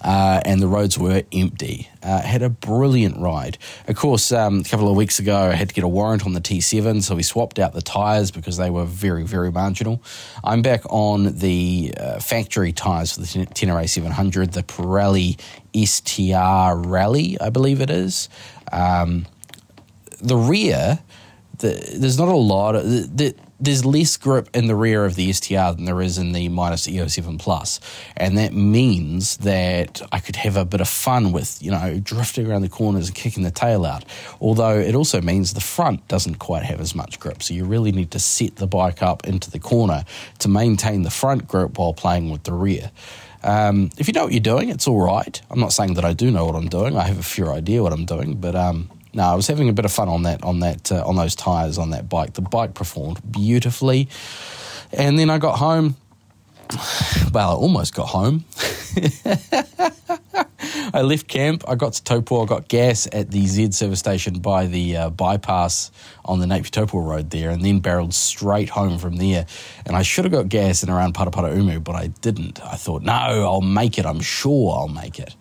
Uh, 0.00 0.40
and 0.44 0.60
the 0.60 0.66
roads 0.66 0.98
were 0.98 1.22
empty. 1.32 1.88
Uh, 2.02 2.22
had 2.22 2.42
a 2.42 2.48
brilliant 2.48 3.18
ride. 3.18 3.58
Of 3.86 3.96
course, 3.96 4.32
um, 4.32 4.60
a 4.60 4.64
couple 4.64 4.88
of 4.88 4.96
weeks 4.96 5.18
ago, 5.18 5.36
I 5.36 5.54
had 5.54 5.68
to 5.68 5.74
get 5.74 5.84
a 5.84 5.88
warrant 5.88 6.24
on 6.24 6.32
the 6.32 6.40
T7, 6.40 7.02
so 7.02 7.14
we 7.14 7.22
swapped 7.22 7.58
out 7.58 7.74
the 7.74 7.82
tyres 7.82 8.30
because 8.30 8.56
they 8.56 8.70
were 8.70 8.86
very, 8.86 9.24
very 9.24 9.52
marginal. 9.52 10.02
I'm 10.42 10.62
back 10.62 10.82
on 10.86 11.36
the 11.36 11.94
uh, 11.98 12.18
factory 12.20 12.72
tyres 12.72 13.12
for 13.12 13.20
the 13.20 13.46
Tenere 13.46 13.88
700, 13.88 14.52
the 14.52 14.62
Pirelli 14.62 15.38
STR 15.74 16.74
Rally, 16.74 17.40
I 17.40 17.50
believe 17.50 17.80
it 17.80 17.90
is. 17.90 18.28
Um, 18.72 19.26
the 20.20 20.36
rear, 20.36 21.00
the, 21.58 21.96
there's 21.96 22.18
not 22.18 22.28
a 22.28 22.36
lot 22.36 22.74
of. 22.74 22.84
The, 22.84 23.10
the, 23.14 23.34
there's 23.62 23.84
less 23.84 24.16
grip 24.16 24.48
in 24.54 24.68
the 24.68 24.74
rear 24.74 25.04
of 25.04 25.16
the 25.16 25.30
STR 25.32 25.72
than 25.72 25.84
there 25.84 26.00
is 26.00 26.16
in 26.16 26.32
the 26.32 26.48
Mitas 26.48 26.90
E07 26.90 27.38
Plus, 27.38 27.78
and 28.16 28.38
that 28.38 28.54
means 28.54 29.36
that 29.38 30.00
I 30.10 30.18
could 30.18 30.36
have 30.36 30.56
a 30.56 30.64
bit 30.64 30.80
of 30.80 30.88
fun 30.88 31.32
with 31.32 31.62
you 31.62 31.70
know 31.70 32.00
drifting 32.02 32.50
around 32.50 32.62
the 32.62 32.70
corners 32.70 33.08
and 33.08 33.14
kicking 33.14 33.42
the 33.42 33.50
tail 33.50 33.84
out. 33.84 34.04
Although 34.40 34.78
it 34.78 34.94
also 34.94 35.20
means 35.20 35.52
the 35.52 35.60
front 35.60 36.08
doesn't 36.08 36.36
quite 36.36 36.62
have 36.62 36.80
as 36.80 36.94
much 36.94 37.20
grip, 37.20 37.42
so 37.42 37.52
you 37.52 37.64
really 37.64 37.92
need 37.92 38.10
to 38.12 38.18
set 38.18 38.56
the 38.56 38.66
bike 38.66 39.02
up 39.02 39.26
into 39.26 39.50
the 39.50 39.58
corner 39.58 40.04
to 40.38 40.48
maintain 40.48 41.02
the 41.02 41.10
front 41.10 41.46
grip 41.46 41.78
while 41.78 41.92
playing 41.92 42.30
with 42.30 42.44
the 42.44 42.54
rear. 42.54 42.90
Um, 43.42 43.90
if 43.98 44.06
you 44.06 44.12
know 44.12 44.24
what 44.24 44.32
you're 44.32 44.40
doing, 44.40 44.68
it's 44.68 44.86
all 44.86 45.00
right. 45.00 45.40
I'm 45.50 45.60
not 45.60 45.72
saying 45.72 45.94
that 45.94 46.04
I 46.04 46.12
do 46.12 46.30
know 46.30 46.44
what 46.44 46.54
I'm 46.54 46.68
doing. 46.68 46.96
I 46.96 47.06
have 47.06 47.18
a 47.18 47.22
fair 47.22 47.52
idea 47.52 47.82
what 47.82 47.92
I'm 47.92 48.04
doing, 48.04 48.34
but 48.36 48.54
um, 48.54 48.90
no, 49.12 49.22
I 49.22 49.34
was 49.34 49.46
having 49.46 49.68
a 49.68 49.72
bit 49.72 49.84
of 49.84 49.92
fun 49.92 50.08
on 50.08 50.22
that 50.24 50.42
on 50.42 50.60
that 50.60 50.92
uh, 50.92 51.02
on 51.06 51.16
those 51.16 51.34
tires 51.34 51.78
on 51.78 51.90
that 51.90 52.08
bike. 52.08 52.34
The 52.34 52.42
bike 52.42 52.74
performed 52.74 53.20
beautifully, 53.32 54.08
and 54.92 55.18
then 55.18 55.30
I 55.30 55.38
got 55.38 55.58
home. 55.58 55.96
Well, 57.32 57.50
I 57.50 57.54
almost 57.54 57.94
got 57.94 58.08
home. 58.08 58.44
I 60.94 61.02
left 61.02 61.28
camp. 61.28 61.64
I 61.68 61.74
got 61.74 61.94
to 61.94 62.04
Taupo. 62.04 62.42
I 62.42 62.46
got 62.46 62.68
gas 62.68 63.08
at 63.12 63.30
the 63.30 63.46
Z 63.46 63.72
service 63.72 63.98
station 63.98 64.38
by 64.40 64.66
the 64.66 64.96
uh, 64.96 65.10
bypass 65.10 65.90
on 66.24 66.40
the 66.40 66.46
Napier 66.46 66.70
Taupo 66.70 66.98
road 66.98 67.30
there, 67.30 67.50
and 67.50 67.64
then 67.64 67.80
barreled 67.80 68.14
straight 68.14 68.68
home 68.68 68.98
from 68.98 69.16
there. 69.16 69.46
And 69.86 69.96
I 69.96 70.02
should 70.02 70.24
have 70.24 70.32
got 70.32 70.48
gas 70.48 70.82
in 70.82 70.90
around 70.90 71.14
Paraparaumu, 71.14 71.82
but 71.82 71.94
I 71.94 72.08
didn't. 72.08 72.62
I 72.62 72.76
thought, 72.76 73.02
no, 73.02 73.12
I'll 73.12 73.60
make 73.60 73.98
it. 73.98 74.06
I'm 74.06 74.20
sure 74.20 74.72
I'll 74.72 74.88
make 74.88 75.18
it 75.18 75.34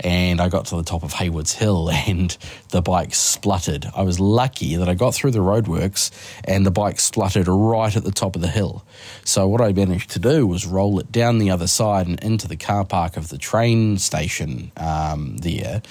and 0.00 0.40
I 0.40 0.48
got 0.48 0.66
to 0.66 0.76
the 0.76 0.82
top 0.82 1.02
of 1.02 1.12
Haywards 1.12 1.54
Hill 1.54 1.90
and 2.06 2.36
the 2.70 2.82
bike 2.82 3.14
spluttered. 3.14 3.86
I 3.94 4.02
was 4.02 4.18
lucky 4.18 4.76
that 4.76 4.88
I 4.88 4.94
got 4.94 5.14
through 5.14 5.30
the 5.32 5.38
roadworks 5.38 6.10
and 6.44 6.66
the 6.66 6.70
bike 6.70 7.00
spluttered 7.00 7.46
right 7.48 7.94
at 7.94 8.04
the 8.04 8.12
top 8.12 8.36
of 8.36 8.42
the 8.42 8.48
hill. 8.48 8.84
So 9.24 9.46
what 9.48 9.60
I 9.60 9.72
managed 9.72 10.10
to 10.10 10.18
do 10.18 10.46
was 10.46 10.66
roll 10.66 10.98
it 10.98 11.12
down 11.12 11.38
the 11.38 11.50
other 11.50 11.66
side 11.66 12.06
and 12.06 12.22
into 12.22 12.48
the 12.48 12.56
car 12.56 12.84
park 12.84 13.16
of 13.16 13.28
the 13.28 13.38
train 13.38 13.98
station 13.98 14.71
um, 14.76 15.36
there 15.38 15.82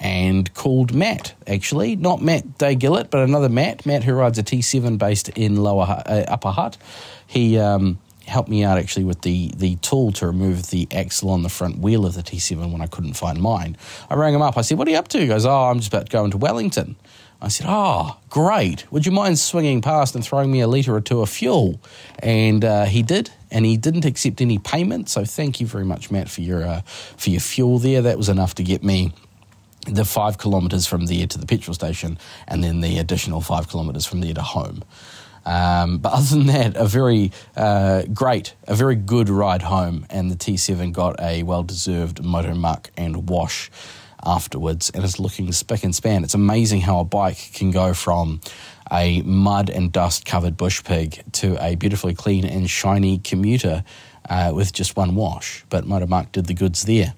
and 0.00 0.52
called 0.54 0.94
Matt, 0.94 1.34
actually. 1.46 1.94
Not 1.94 2.22
Matt 2.22 2.58
Day 2.58 2.74
Gillett, 2.74 3.10
but 3.10 3.20
another 3.20 3.50
Matt, 3.50 3.84
Matt 3.84 4.02
who 4.02 4.14
rides 4.14 4.38
a 4.38 4.42
T7 4.42 4.96
based 4.96 5.28
in 5.30 5.56
Lower 5.56 5.84
uh, 5.84 6.24
Upper 6.26 6.50
Hutt. 6.50 6.78
He 7.26 7.58
um, 7.58 7.98
helped 8.26 8.48
me 8.48 8.64
out 8.64 8.78
actually 8.78 9.04
with 9.04 9.20
the 9.20 9.52
the 9.56 9.76
tool 9.76 10.12
to 10.12 10.26
remove 10.26 10.70
the 10.70 10.88
axle 10.90 11.30
on 11.30 11.42
the 11.42 11.48
front 11.50 11.78
wheel 11.78 12.06
of 12.06 12.14
the 12.14 12.22
T7 12.22 12.72
when 12.72 12.80
I 12.80 12.86
couldn't 12.86 13.14
find 13.14 13.40
mine. 13.40 13.76
I 14.08 14.14
rang 14.14 14.34
him 14.34 14.42
up. 14.42 14.56
I 14.56 14.62
said, 14.62 14.78
"What 14.78 14.88
are 14.88 14.90
you 14.90 14.96
up 14.96 15.08
to?" 15.08 15.18
He 15.18 15.26
goes, 15.26 15.44
"Oh, 15.44 15.64
I'm 15.64 15.78
just 15.78 15.92
about 15.92 16.08
going 16.08 16.30
to 16.30 16.36
go 16.36 16.36
into 16.36 16.38
Wellington." 16.38 16.96
I 17.42 17.48
said, 17.48 17.66
"Oh, 17.68 18.18
great! 18.28 18.90
Would 18.92 19.06
you 19.06 19.12
mind 19.12 19.38
swinging 19.38 19.80
past 19.80 20.14
and 20.14 20.24
throwing 20.24 20.52
me 20.52 20.60
a 20.60 20.68
litre 20.68 20.94
or 20.94 21.00
two 21.00 21.22
of 21.22 21.30
fuel?" 21.30 21.80
And 22.18 22.64
uh, 22.64 22.84
he 22.84 23.02
did, 23.02 23.30
and 23.50 23.64
he 23.64 23.76
didn't 23.76 24.04
accept 24.04 24.40
any 24.40 24.58
payment. 24.58 25.08
So 25.08 25.24
thank 25.24 25.60
you 25.60 25.66
very 25.66 25.84
much, 25.84 26.10
Matt, 26.10 26.28
for 26.28 26.42
your 26.42 26.64
uh, 26.64 26.80
for 27.16 27.30
your 27.30 27.40
fuel 27.40 27.78
there. 27.78 28.02
That 28.02 28.18
was 28.18 28.28
enough 28.28 28.54
to 28.56 28.62
get 28.62 28.82
me 28.82 29.12
the 29.86 30.04
five 30.04 30.38
kilometres 30.38 30.86
from 30.86 31.06
there 31.06 31.26
to 31.26 31.38
the 31.38 31.46
petrol 31.46 31.74
station, 31.74 32.18
and 32.46 32.62
then 32.62 32.80
the 32.80 32.98
additional 32.98 33.40
five 33.40 33.68
kilometres 33.68 34.06
from 34.06 34.20
there 34.20 34.34
to 34.34 34.42
home. 34.42 34.84
Um, 35.46 35.98
but 35.98 36.12
other 36.12 36.36
than 36.36 36.46
that, 36.46 36.76
a 36.76 36.86
very 36.86 37.32
uh, 37.56 38.02
great, 38.12 38.54
a 38.68 38.74
very 38.74 38.96
good 38.96 39.28
ride 39.28 39.62
home, 39.62 40.06
and 40.10 40.30
the 40.30 40.36
T7 40.36 40.92
got 40.92 41.18
a 41.20 41.42
well 41.42 41.62
deserved 41.62 42.22
motor 42.22 42.54
muck 42.54 42.90
and 42.96 43.28
wash 43.28 43.70
afterwards, 44.24 44.90
and 44.90 45.04
it's 45.04 45.18
looking 45.18 45.52
spick 45.52 45.84
and 45.84 45.94
span. 45.94 46.24
It's 46.24 46.34
amazing 46.34 46.80
how 46.80 47.00
a 47.00 47.04
bike 47.04 47.52
can 47.54 47.70
go 47.70 47.94
from 47.94 48.40
a 48.92 49.22
mud 49.22 49.70
and 49.70 49.92
dust 49.92 50.24
covered 50.24 50.56
bush 50.56 50.82
pig 50.82 51.22
to 51.32 51.56
a 51.64 51.76
beautifully 51.76 52.14
clean 52.14 52.44
and 52.44 52.68
shiny 52.68 53.18
commuter 53.18 53.84
uh, 54.28 54.52
with 54.54 54.72
just 54.72 54.96
one 54.96 55.14
wash. 55.14 55.64
But 55.68 55.86
Motor 55.86 56.06
Muck 56.06 56.32
did 56.32 56.46
the 56.46 56.54
goods 56.54 56.82
there. 56.82 57.12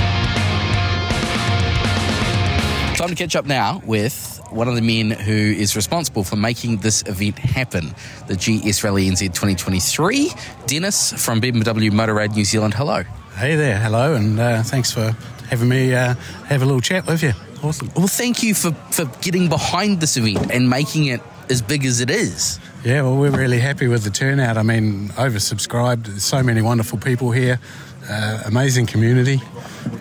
Time 2.96 3.08
to 3.08 3.14
catch 3.16 3.34
up 3.34 3.46
now 3.46 3.82
with 3.84 4.40
one 4.50 4.68
of 4.68 4.76
the 4.76 4.82
men 4.82 5.10
who 5.10 5.32
is 5.32 5.74
responsible 5.74 6.22
for 6.22 6.36
making 6.36 6.76
this 6.78 7.02
event 7.06 7.38
happen, 7.38 7.94
the 8.28 8.36
GS 8.36 8.84
Rally 8.84 9.08
NZ 9.08 9.28
2023. 9.28 10.30
Dennis 10.66 11.12
from 11.12 11.40
BMW 11.40 11.90
Motorrad 11.90 12.34
New 12.34 12.44
Zealand. 12.44 12.74
Hello. 12.74 13.02
Hey 13.34 13.56
there, 13.56 13.78
hello, 13.80 14.14
and 14.14 14.38
uh, 14.38 14.62
thanks 14.62 14.92
for 14.92 15.16
having 15.52 15.68
me 15.68 15.94
uh, 15.94 16.14
have 16.46 16.62
a 16.62 16.64
little 16.64 16.80
chat 16.80 17.06
with 17.06 17.22
you. 17.22 17.34
Awesome. 17.62 17.90
Well, 17.94 18.06
thank 18.06 18.42
you 18.42 18.54
for, 18.54 18.72
for 18.90 19.04
getting 19.20 19.50
behind 19.50 20.00
this 20.00 20.16
event 20.16 20.50
and 20.50 20.70
making 20.70 21.04
it 21.06 21.20
as 21.50 21.60
big 21.60 21.84
as 21.84 22.00
it 22.00 22.08
is. 22.08 22.58
Yeah, 22.82 23.02
well, 23.02 23.18
we're 23.18 23.36
really 23.36 23.60
happy 23.60 23.86
with 23.86 24.02
the 24.02 24.10
turnout. 24.10 24.56
I 24.56 24.62
mean, 24.62 25.10
oversubscribed. 25.10 26.06
There's 26.06 26.24
so 26.24 26.42
many 26.42 26.62
wonderful 26.62 26.98
people 26.98 27.32
here. 27.32 27.60
Uh, 28.08 28.42
amazing 28.46 28.86
community. 28.86 29.42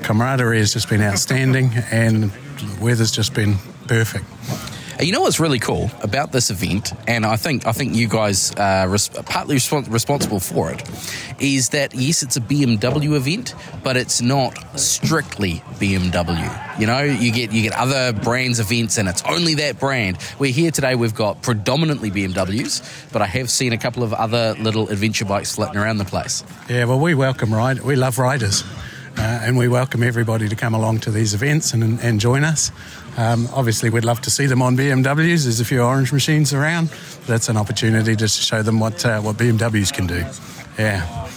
Camaraderie 0.03 0.59
has 0.59 0.71
just 0.71 0.87
been 0.87 1.01
outstanding, 1.01 1.71
and 1.91 2.31
the 2.31 2.77
weather's 2.81 3.11
just 3.11 3.33
been 3.33 3.57
perfect. 3.87 4.25
You 4.99 5.11
know 5.11 5.21
what's 5.21 5.39
really 5.39 5.59
cool 5.59 5.89
about 6.03 6.31
this 6.31 6.49
event, 6.51 6.93
and 7.07 7.25
I 7.25 7.35
think 7.35 7.65
I 7.65 7.71
think 7.71 7.95
you 7.95 8.07
guys 8.07 8.53
are 8.55 8.87
res- 8.87 9.09
partly 9.09 9.55
respons- 9.55 9.91
responsible 9.91 10.39
for 10.39 10.71
it, 10.71 10.83
is 11.39 11.69
that 11.69 11.95
yes, 11.95 12.21
it's 12.21 12.37
a 12.37 12.41
BMW 12.41 13.15
event, 13.15 13.55
but 13.83 13.97
it's 13.97 14.21
not 14.21 14.53
strictly 14.79 15.63
BMW. 15.79 16.79
You 16.79 16.87
know, 16.87 17.01
you 17.01 17.31
get 17.31 17.51
you 17.51 17.63
get 17.63 17.73
other 17.73 18.13
brands 18.13 18.59
events, 18.59 18.97
and 18.97 19.07
it's 19.07 19.23
only 19.23 19.55
that 19.55 19.79
brand. 19.79 20.17
We're 20.37 20.51
here 20.53 20.71
today. 20.71 20.95
We've 20.95 21.15
got 21.15 21.41
predominantly 21.41 22.11
BMWs, 22.11 23.11
but 23.11 23.21
I 23.21 23.25
have 23.25 23.49
seen 23.49 23.73
a 23.73 23.77
couple 23.77 24.03
of 24.03 24.13
other 24.13 24.55
little 24.59 24.89
adventure 24.89 25.25
bikes 25.25 25.55
flitting 25.55 25.77
around 25.77 25.97
the 25.97 26.05
place. 26.05 26.43
Yeah, 26.69 26.85
well, 26.85 26.99
we 26.99 27.15
welcome 27.15 27.53
ride. 27.53 27.79
We 27.81 27.95
love 27.95 28.19
riders. 28.19 28.63
Uh, 29.17 29.21
and 29.43 29.57
we 29.57 29.67
welcome 29.67 30.03
everybody 30.03 30.47
to 30.47 30.55
come 30.55 30.73
along 30.73 30.97
to 30.97 31.11
these 31.11 31.33
events 31.33 31.73
and, 31.73 31.99
and 31.99 32.19
join 32.21 32.45
us. 32.45 32.71
Um, 33.17 33.47
obviously, 33.53 33.89
we'd 33.89 34.05
love 34.05 34.21
to 34.21 34.29
see 34.29 34.45
them 34.45 34.61
on 34.61 34.77
BMWs. 34.77 35.43
There's 35.43 35.59
a 35.59 35.65
few 35.65 35.81
orange 35.81 36.13
machines 36.13 36.53
around. 36.53 36.89
That's 37.27 37.49
an 37.49 37.57
opportunity 37.57 38.15
just 38.15 38.37
to 38.37 38.43
show 38.43 38.61
them 38.61 38.79
what 38.79 39.05
uh, 39.05 39.21
what 39.21 39.37
BMWs 39.37 39.93
can 39.93 40.07
do. 40.07 40.25
Yeah. 40.77 41.27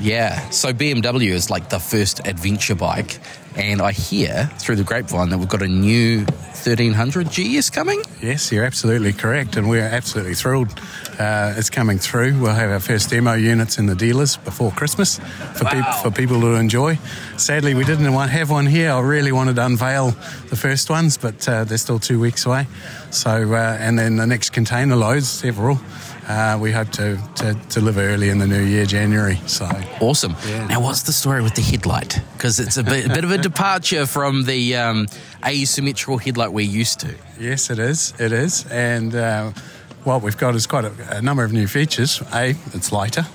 Yeah. 0.00 0.48
So 0.50 0.72
BMW 0.72 1.30
is 1.30 1.50
like 1.50 1.70
the 1.70 1.78
first 1.78 2.26
adventure 2.26 2.74
bike, 2.74 3.18
and 3.56 3.82
I 3.82 3.92
hear 3.92 4.50
through 4.58 4.76
the 4.76 4.84
grapevine 4.84 5.30
that 5.30 5.38
we've 5.38 5.48
got 5.48 5.62
a 5.62 5.68
new 5.68 6.20
1300 6.20 7.30
GS 7.30 7.70
coming. 7.70 8.02
Yes, 8.22 8.50
you're 8.52 8.64
absolutely 8.64 9.12
correct, 9.12 9.56
and 9.56 9.68
we're 9.68 9.82
absolutely 9.82 10.34
thrilled. 10.34 10.80
Uh, 11.18 11.54
it's 11.56 11.68
coming 11.70 11.98
through. 11.98 12.38
We'll 12.40 12.54
have 12.54 12.70
our 12.70 12.78
first 12.80 13.10
demo 13.10 13.32
units 13.34 13.78
in 13.78 13.86
the 13.86 13.94
dealers 13.96 14.36
before 14.36 14.70
Christmas 14.70 15.18
for, 15.56 15.64
Wow. 15.64 15.70
peop 15.72 15.84
for 16.02 16.10
people 16.12 16.40
to 16.42 16.54
enjoy. 16.54 16.96
Sadly, 17.36 17.74
we 17.74 17.84
didn't 17.84 18.12
want, 18.12 18.30
have 18.30 18.50
one 18.50 18.66
here. 18.66 18.92
I 18.92 19.00
really 19.00 19.32
wanted 19.32 19.56
to 19.56 19.66
unveil 19.66 20.10
the 20.48 20.56
first 20.56 20.90
ones, 20.90 21.18
but 21.18 21.48
uh, 21.48 21.64
they're 21.64 21.76
still 21.78 21.98
two 21.98 22.20
weeks 22.20 22.46
away. 22.46 22.68
So, 23.10 23.30
uh, 23.52 23.76
and 23.80 23.98
then 23.98 24.16
the 24.16 24.26
next 24.26 24.50
container 24.50 24.94
loads, 24.94 25.28
several. 25.28 25.80
Uh, 26.28 26.58
we 26.60 26.70
hope 26.70 26.90
to, 26.90 27.18
to 27.36 27.54
deliver 27.70 28.00
early 28.02 28.28
in 28.28 28.38
the 28.38 28.46
new 28.46 28.62
year, 28.62 28.84
January. 28.84 29.40
So, 29.46 29.64
Awesome. 30.00 30.36
Now, 30.68 30.80
what's 30.80 31.02
the 31.02 31.12
story 31.12 31.42
with 31.42 31.54
the 31.54 31.62
headlight? 31.62 32.20
Because 32.34 32.60
it's 32.60 32.76
a 32.76 32.84
bit, 32.84 33.06
a 33.06 33.08
bit 33.08 33.24
of 33.24 33.30
a 33.32 33.38
departure 33.38 34.06
from 34.06 34.44
the 34.44 34.76
um, 34.76 35.08
asymmetrical 35.44 36.18
headlight 36.18 36.52
we're 36.52 36.66
used 36.80 37.00
to. 37.00 37.14
Yes, 37.40 37.70
it 37.70 37.78
is. 37.78 38.12
It 38.20 38.32
is. 38.32 38.66
And 38.70 39.14
uh, 39.14 39.52
what 40.04 40.22
we've 40.22 40.36
got 40.36 40.54
is 40.54 40.66
quite 40.66 40.84
a, 40.84 41.18
a 41.18 41.22
number 41.22 41.44
of 41.44 41.52
new 41.52 41.66
features. 41.66 42.22
A, 42.32 42.54
it's 42.74 42.92
lighter. 42.92 43.26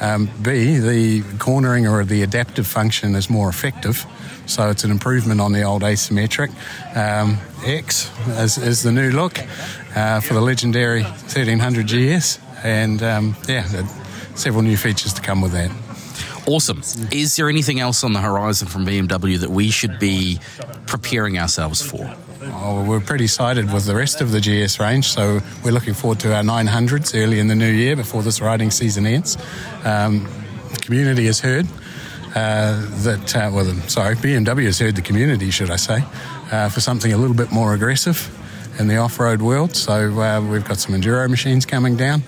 Um, 0.00 0.30
B, 0.42 0.78
the 0.78 1.22
cornering 1.38 1.86
or 1.86 2.04
the 2.04 2.22
adaptive 2.22 2.66
function 2.66 3.14
is 3.14 3.30
more 3.30 3.48
effective. 3.48 4.04
So 4.46 4.70
it's 4.70 4.84
an 4.84 4.90
improvement 4.90 5.40
on 5.40 5.52
the 5.52 5.62
old 5.62 5.82
asymmetric. 5.82 6.50
Um, 6.96 7.38
X 7.64 8.10
is, 8.28 8.58
is 8.58 8.82
the 8.82 8.92
new 8.92 9.10
look 9.10 9.38
uh, 9.94 10.20
for 10.20 10.34
the 10.34 10.40
legendary 10.40 11.02
1300 11.02 11.86
GS. 11.86 12.38
And 12.62 13.02
um, 13.02 13.36
yeah, 13.48 13.64
several 14.34 14.62
new 14.62 14.76
features 14.76 15.12
to 15.14 15.22
come 15.22 15.40
with 15.40 15.52
that. 15.52 15.70
Awesome. 16.46 16.82
Is 17.10 17.34
there 17.36 17.48
anything 17.48 17.80
else 17.80 18.04
on 18.04 18.12
the 18.12 18.20
horizon 18.20 18.68
from 18.68 18.86
BMW 18.86 19.38
that 19.40 19.50
we 19.50 19.70
should 19.70 19.98
be 19.98 20.38
preparing 20.86 21.38
ourselves 21.38 21.82
for? 21.82 22.14
Oh, 22.48 22.84
we're 22.86 23.00
pretty 23.00 23.24
excited 23.24 23.72
with 23.72 23.86
the 23.86 23.94
rest 23.94 24.20
of 24.20 24.30
the 24.30 24.40
GS 24.40 24.78
range, 24.78 25.08
so 25.08 25.40
we're 25.64 25.72
looking 25.72 25.94
forward 25.94 26.20
to 26.20 26.34
our 26.34 26.42
900s 26.42 27.20
early 27.20 27.40
in 27.40 27.48
the 27.48 27.54
new 27.54 27.70
year 27.70 27.96
before 27.96 28.22
this 28.22 28.40
riding 28.40 28.70
season 28.70 29.04
ends. 29.04 29.36
Um, 29.84 30.28
the 30.70 30.78
community 30.80 31.26
has 31.26 31.40
heard 31.40 31.66
uh, 32.36 32.86
that, 33.02 33.34
uh, 33.34 33.50
well, 33.52 33.64
sorry, 33.88 34.14
BMW 34.16 34.64
has 34.64 34.78
heard 34.78 34.94
the 34.94 35.02
community, 35.02 35.50
should 35.50 35.70
I 35.70 35.76
say, 35.76 36.04
uh, 36.52 36.68
for 36.68 36.80
something 36.80 37.12
a 37.12 37.16
little 37.16 37.36
bit 37.36 37.50
more 37.50 37.74
aggressive 37.74 38.32
in 38.78 38.86
the 38.86 38.98
off 38.98 39.18
road 39.18 39.42
world. 39.42 39.74
So 39.74 40.20
uh, 40.20 40.40
we've 40.40 40.64
got 40.64 40.78
some 40.78 40.94
enduro 40.94 41.28
machines 41.28 41.66
coming 41.66 41.96
down. 41.96 42.22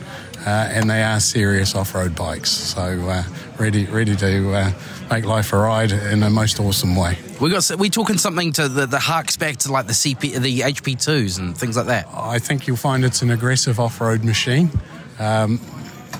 Uh, 0.46 0.68
and 0.70 0.88
they 0.88 1.02
are 1.02 1.18
serious 1.18 1.74
off-road 1.74 2.14
bikes, 2.14 2.50
so 2.50 2.80
uh, 3.08 3.24
ready, 3.58 3.86
ready 3.86 4.14
to 4.14 4.72
make 5.10 5.24
life 5.24 5.52
a 5.52 5.56
ride 5.56 5.92
in 5.92 6.22
a 6.22 6.30
most 6.30 6.60
awesome 6.60 6.96
way. 6.96 7.18
We 7.40 7.50
got 7.50 7.70
we 7.78 7.90
talking 7.90 8.18
something 8.18 8.52
to 8.54 8.68
the, 8.68 8.86
the 8.86 8.98
harks 8.98 9.36
back 9.36 9.56
to 9.58 9.72
like 9.72 9.86
the 9.86 9.92
CP 9.92 10.40
the 10.40 10.60
HP 10.60 11.02
twos 11.02 11.38
and 11.38 11.56
things 11.56 11.76
like 11.76 11.86
that. 11.86 12.06
I 12.12 12.38
think 12.38 12.66
you'll 12.66 12.76
find 12.76 13.04
it's 13.04 13.22
an 13.22 13.30
aggressive 13.30 13.80
off 13.80 14.00
road 14.00 14.24
machine. 14.24 14.70
Um, 15.18 15.60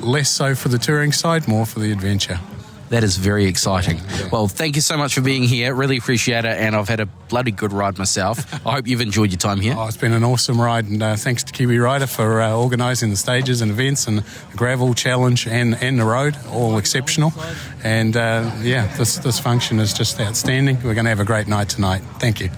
less 0.00 0.30
so 0.30 0.54
for 0.54 0.68
the 0.68 0.78
touring 0.78 1.12
side, 1.12 1.48
more 1.48 1.66
for 1.66 1.80
the 1.80 1.92
adventure. 1.92 2.38
That 2.90 3.04
is 3.04 3.16
very 3.16 3.46
exciting. 3.46 4.00
Well, 4.32 4.48
thank 4.48 4.76
you 4.76 4.82
so 4.82 4.96
much 4.96 5.14
for 5.14 5.20
being 5.20 5.42
here. 5.42 5.74
Really 5.74 5.98
appreciate 5.98 6.44
it, 6.44 6.56
and 6.56 6.74
I've 6.74 6.88
had 6.88 7.00
a 7.00 7.06
bloody 7.06 7.50
good 7.50 7.72
ride 7.72 7.98
myself. 7.98 8.52
I 8.66 8.72
hope 8.72 8.86
you've 8.86 9.02
enjoyed 9.02 9.30
your 9.30 9.38
time 9.38 9.60
here. 9.60 9.74
Oh, 9.76 9.86
it's 9.86 9.96
been 9.96 10.12
an 10.14 10.24
awesome 10.24 10.60
ride, 10.60 10.86
and 10.86 11.02
uh, 11.02 11.16
thanks 11.16 11.44
to 11.44 11.52
Kiwi 11.52 11.78
Rider 11.78 12.06
for 12.06 12.40
uh, 12.40 12.54
organising 12.54 13.10
the 13.10 13.16
stages 13.16 13.60
and 13.60 13.70
events 13.70 14.06
and 14.06 14.18
the 14.18 14.56
gravel 14.56 14.94
challenge 14.94 15.46
and, 15.46 15.74
and 15.82 16.00
the 16.00 16.04
road, 16.04 16.36
all 16.50 16.78
exceptional. 16.78 17.32
And 17.84 18.16
uh, 18.16 18.50
yeah, 18.62 18.86
this, 18.96 19.18
this 19.18 19.38
function 19.38 19.78
is 19.80 19.92
just 19.92 20.18
outstanding. 20.20 20.76
We're 20.76 20.94
going 20.94 21.04
to 21.04 21.10
have 21.10 21.20
a 21.20 21.24
great 21.24 21.46
night 21.46 21.68
tonight. 21.68 22.00
Thank 22.18 22.40
you. 22.40 22.48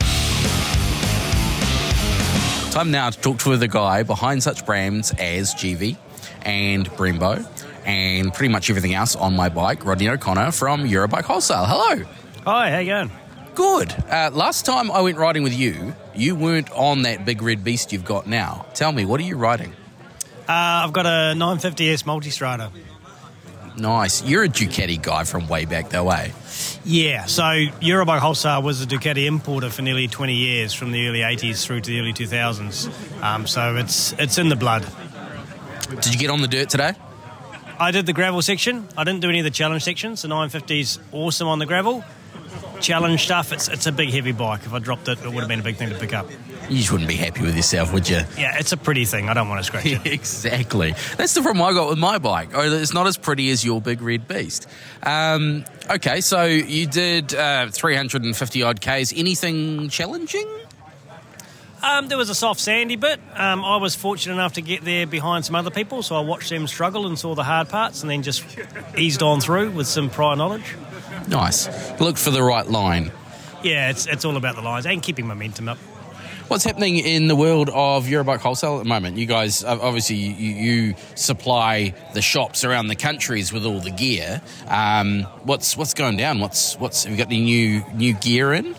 Time 2.71 2.93
now 2.93 3.11
to 3.11 3.21
talk 3.21 3.39
to 3.41 3.57
the 3.57 3.67
guy 3.67 4.05
behind 4.05 4.45
such 4.45 4.65
brands 4.65 5.13
as 5.19 5.55
GV 5.55 5.97
and 6.43 6.89
Brembo 6.91 7.45
and 7.85 8.33
pretty 8.33 8.53
much 8.53 8.71
everything 8.71 8.95
else 8.95 9.17
on 9.17 9.35
my 9.35 9.49
bike, 9.49 9.85
Rodney 9.85 10.09
O'Connor 10.09 10.53
from 10.53 10.85
Eurobike 10.85 11.25
Wholesale. 11.25 11.65
Hello. 11.67 12.05
Hi, 12.45 12.71
how 12.71 12.79
you 12.79 12.87
going? 12.87 13.11
Good. 13.55 13.93
Uh, 14.09 14.31
last 14.33 14.65
time 14.65 14.91
I 14.91 15.01
went 15.01 15.19
riding 15.19 15.43
with 15.43 15.55
you, 15.55 15.95
you 16.15 16.35
weren't 16.35 16.71
on 16.73 17.03
that 17.03 17.25
big 17.25 17.43
red 17.43 17.63
beast 17.65 17.93
you've 17.93 18.05
got 18.05 18.27
now. 18.27 18.67
Tell 18.75 18.93
me, 18.93 19.05
what 19.05 19.21
are 19.21 19.25
you 19.25 19.37
riding? 19.37 19.73
Uh, 20.49 20.85
I've 20.85 20.93
got 20.93 21.07
a 21.07 21.35
950S 21.37 22.05
Multistrada. 22.05 22.71
Nice. 23.77 24.23
You're 24.25 24.45
a 24.45 24.49
Ducati 24.49 25.01
guy 25.01 25.25
from 25.25 25.49
way 25.49 25.65
back 25.65 25.91
though, 25.91 26.11
eh? 26.11 26.31
Yeah, 26.85 27.27
so 27.27 27.43
Eurobike 27.43 28.19
Wholesale 28.19 28.63
was 28.63 28.83
a 28.83 28.87
Ducati 28.87 29.27
importer 29.27 29.71
for 29.71 29.83
nearly 29.83 30.09
20 30.09 30.35
years, 30.35 30.75
from 30.75 30.93
the 30.93 31.09
early 31.09 31.21
80s 31.21 31.65
through 31.65 31.81
to 31.83 31.91
the 31.91 32.01
early 32.01 32.13
2000s. 32.13 33.23
Um, 33.23 33.47
so 33.47 33.77
it's 33.77 34.13
it's 34.15 34.39
in 34.39 34.49
the 34.49 34.57
blood. 34.57 34.87
Did 35.89 36.13
you 36.13 36.19
get 36.19 36.31
on 36.31 36.41
the 36.41 36.49
dirt 36.49 36.69
today? 36.69 36.93
I 37.81 37.93
did 37.93 38.05
the 38.05 38.13
gravel 38.13 38.43
section. 38.43 38.87
I 38.95 39.05
didn't 39.05 39.21
do 39.21 39.31
any 39.31 39.39
of 39.39 39.45
the 39.45 39.51
challenge 39.51 39.85
sections. 39.85 40.21
The 40.21 40.29
950's 40.29 40.99
awesome 41.13 41.49
on 41.49 41.59
the 41.59 41.65
gravel. 41.65 42.05
Challenge 42.81 43.23
stuff, 43.23 43.53
it's 43.53 43.69
it's 43.69 43.87
a 43.87 43.93
big 43.93 44.11
heavy 44.11 44.33
bike. 44.33 44.61
If 44.65 44.73
I 44.73 44.79
dropped 44.79 45.09
it, 45.09 45.19
it 45.19 45.27
would 45.27 45.41
have 45.41 45.49
been 45.49 45.61
a 45.61 45.63
big 45.63 45.77
thing 45.77 45.89
to 45.91 45.95
pick 45.95 46.13
up. 46.13 46.29
You 46.69 46.77
just 46.77 46.93
wouldn't 46.93 47.09
be 47.09 47.17
happy 47.17 47.43
with 47.43 47.57
yourself, 47.57 47.93
would 47.93 48.09
you? 48.09 48.21
Yeah, 48.39 48.59
it's 48.59 48.73
a 48.73 48.77
pretty 48.77 49.05
thing. 49.05 49.29
I 49.29 49.35
don't 49.35 49.49
want 49.49 49.61
to 49.61 49.65
scratch 49.65 49.87
it. 49.87 50.05
exactly. 50.07 50.95
That's 51.17 51.35
the 51.35 51.43
problem 51.43 51.63
I 51.63 51.73
got 51.73 51.89
with 51.89 51.99
my 51.99 52.19
bike. 52.19 52.51
Oh, 52.55 52.61
it's 52.61 52.95
not 52.95 53.07
as 53.07 53.17
pretty 53.17 53.51
as 53.51 53.65
your 53.65 53.81
big 53.81 54.03
red 54.03 54.29
beast. 54.29 54.67
Um, 55.03 55.65
okay, 55.91 56.21
so 56.21 56.45
you 56.45 56.87
did 56.87 57.35
uh, 57.35 57.69
350 57.71 58.63
odd 58.63 58.81
Ks. 58.81 59.13
Anything 59.17 59.89
challenging? 59.89 60.49
Um, 61.83 62.09
there 62.09 62.19
was 62.19 62.29
a 62.29 62.35
soft 62.35 62.61
sandy 62.61 62.97
bit. 62.97 63.21
Um, 63.35 63.65
I 63.65 63.77
was 63.77 63.95
fortunate 63.95 64.35
enough 64.35 64.55
to 64.55 64.63
get 64.63 64.85
there 64.85 65.07
behind 65.07 65.45
some 65.45 65.55
other 65.55 65.71
people, 65.71 66.03
so 66.03 66.17
I 66.17 66.21
watched 66.21 66.51
them 66.51 66.67
struggle 66.67 67.07
and 67.07 67.19
saw 67.19 67.35
the 67.35 67.45
hard 67.45 67.69
parts, 67.69 68.03
and 68.03 68.11
then 68.11 68.23
just 68.23 68.45
eased 68.97 69.23
on 69.23 69.41
through 69.41 69.71
with 69.71 69.87
some 69.87 70.11
prior 70.11 70.37
knowledge. 70.37 70.77
Nice. 71.29 71.69
Look 72.01 72.17
for 72.17 72.31
the 72.31 72.43
right 72.43 72.67
line. 72.67 73.13
Yeah, 73.63 73.91
it's 73.91 74.07
it's 74.07 74.25
all 74.25 74.37
about 74.37 74.57
the 74.57 74.63
lines 74.63 74.87
and 74.87 75.03
keeping 75.03 75.27
momentum 75.27 75.69
up. 75.69 75.79
What's 76.49 76.65
happening 76.65 76.97
in 76.97 77.29
the 77.29 77.37
world 77.37 77.71
of 77.71 78.07
Eurobike 78.07 78.41
wholesale 78.41 78.79
at 78.79 78.83
the 78.83 78.89
moment? 78.89 79.17
You 79.17 79.27
guys, 79.27 79.63
uh, 79.63 79.79
obviously, 79.81 80.17
you, 80.17 80.33
you 80.89 80.95
supply 81.15 81.95
the 82.13 82.21
shops 82.21 82.65
around 82.65 82.89
the 82.89 82.97
countries 82.97 83.53
with 83.53 83.65
all 83.65 83.79
the 83.79 83.93
gear. 83.93 84.43
Um, 84.67 85.23
what's 85.45 85.77
what's 85.77 85.95
going 85.95 86.17
down? 86.17 86.41
What's 86.41 86.77
what's 86.77 87.05
have 87.05 87.13
you 87.13 87.19
got 87.19 87.29
any 87.29 87.41
new 87.41 87.85
new 87.95 88.15
gear 88.15 88.53
in? 88.53 88.75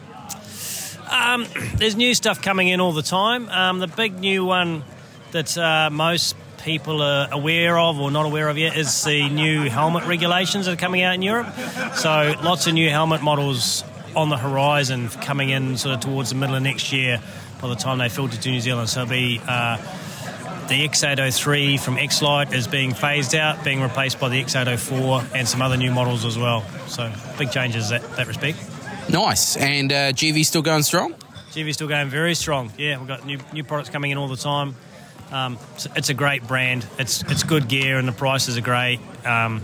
Um, 1.12 1.46
there's 1.75 1.96
new 1.96 2.13
stuff 2.15 2.41
coming 2.41 2.70
in 2.70 2.80
all 2.80 2.94
the 2.94 3.01
time. 3.01 3.50
Um, 3.50 3.80
the 3.80 3.88
big 3.88 4.20
new 4.20 4.46
one 4.46 4.84
that 5.32 5.58
uh, 5.58 5.89
most 5.91 6.36
people 6.63 7.01
are 7.01 7.27
aware 7.32 7.77
of 7.77 8.00
or 8.00 8.12
not 8.12 8.25
aware 8.25 8.48
of 8.48 8.58
yet 8.58 8.77
is 8.77 9.03
the 9.03 9.30
new 9.30 9.70
helmet 9.70 10.06
regulations 10.06 10.65
that 10.65 10.74
are 10.74 10.77
coming 10.77 11.01
out 11.01 11.15
in 11.15 11.22
Europe. 11.22 11.48
So 11.96 12.36
lots 12.44 12.68
of 12.68 12.74
new 12.74 12.89
helmet 12.89 13.22
models 13.22 13.84
on 14.15 14.30
the 14.30 14.38
horizon 14.38 15.10
coming 15.10 15.50
in 15.50 15.77
sort 15.77 15.96
of 15.96 16.01
towards 16.01 16.30
the 16.30 16.36
middle 16.36 16.56
of 16.56 16.62
next 16.62 16.91
year 16.91 17.22
by 17.62 17.70
the 17.70 17.75
time 17.75 17.98
they 17.98 18.10
filter 18.10 18.38
to 18.38 18.51
New 18.51 18.62
Zealand. 18.62 18.89
So 18.89 19.01
it'll 19.01 19.10
be 19.10 19.41
uh, 19.48 19.77
the 20.68 20.88
X803 20.88 21.80
from 21.80 21.98
X-Lite 21.98 22.53
is 22.53 22.68
being 22.68 22.94
phased 22.94 23.36
out, 23.36 23.63
being 23.63 23.82
replaced 23.82 24.20
by 24.20 24.30
the 24.30 24.41
X804 24.44 25.36
and 25.36 25.48
some 25.48 25.62
other 25.62 25.77
new 25.77 25.91
models 25.91 26.25
as 26.25 26.38
well. 26.38 26.63
So 26.88 27.12
big 27.38 27.51
changes 27.51 27.89
that, 27.89 28.01
that 28.18 28.27
respect. 28.27 28.58
Nice. 29.12 29.58
And 29.58 29.91
uh, 29.91 30.13
GV 30.13 30.46
still 30.46 30.62
going 30.62 30.84
strong? 30.84 31.13
GV's 31.51 31.74
still 31.74 31.89
going 31.89 32.08
very 32.08 32.34
strong. 32.34 32.72
Yeah, 32.77 32.98
we've 32.98 33.08
got 33.08 33.25
new 33.25 33.39
new 33.51 33.63
products 33.63 33.89
coming 33.89 34.12
in 34.12 34.18
all 34.18 34.30
the 34.30 34.38
time. 34.38 34.74
Um, 35.32 35.58
it's, 35.74 35.88
it's 35.98 36.10
a 36.10 36.13
great 36.13 36.48
brand. 36.48 36.86
It's 36.98 37.22
it's 37.24 37.44
good 37.44 37.68
gear 37.68 37.98
and 37.98 38.08
the 38.08 38.13
prices 38.13 38.58
are 38.58 38.62
great. 38.62 39.00
Um, 39.25 39.62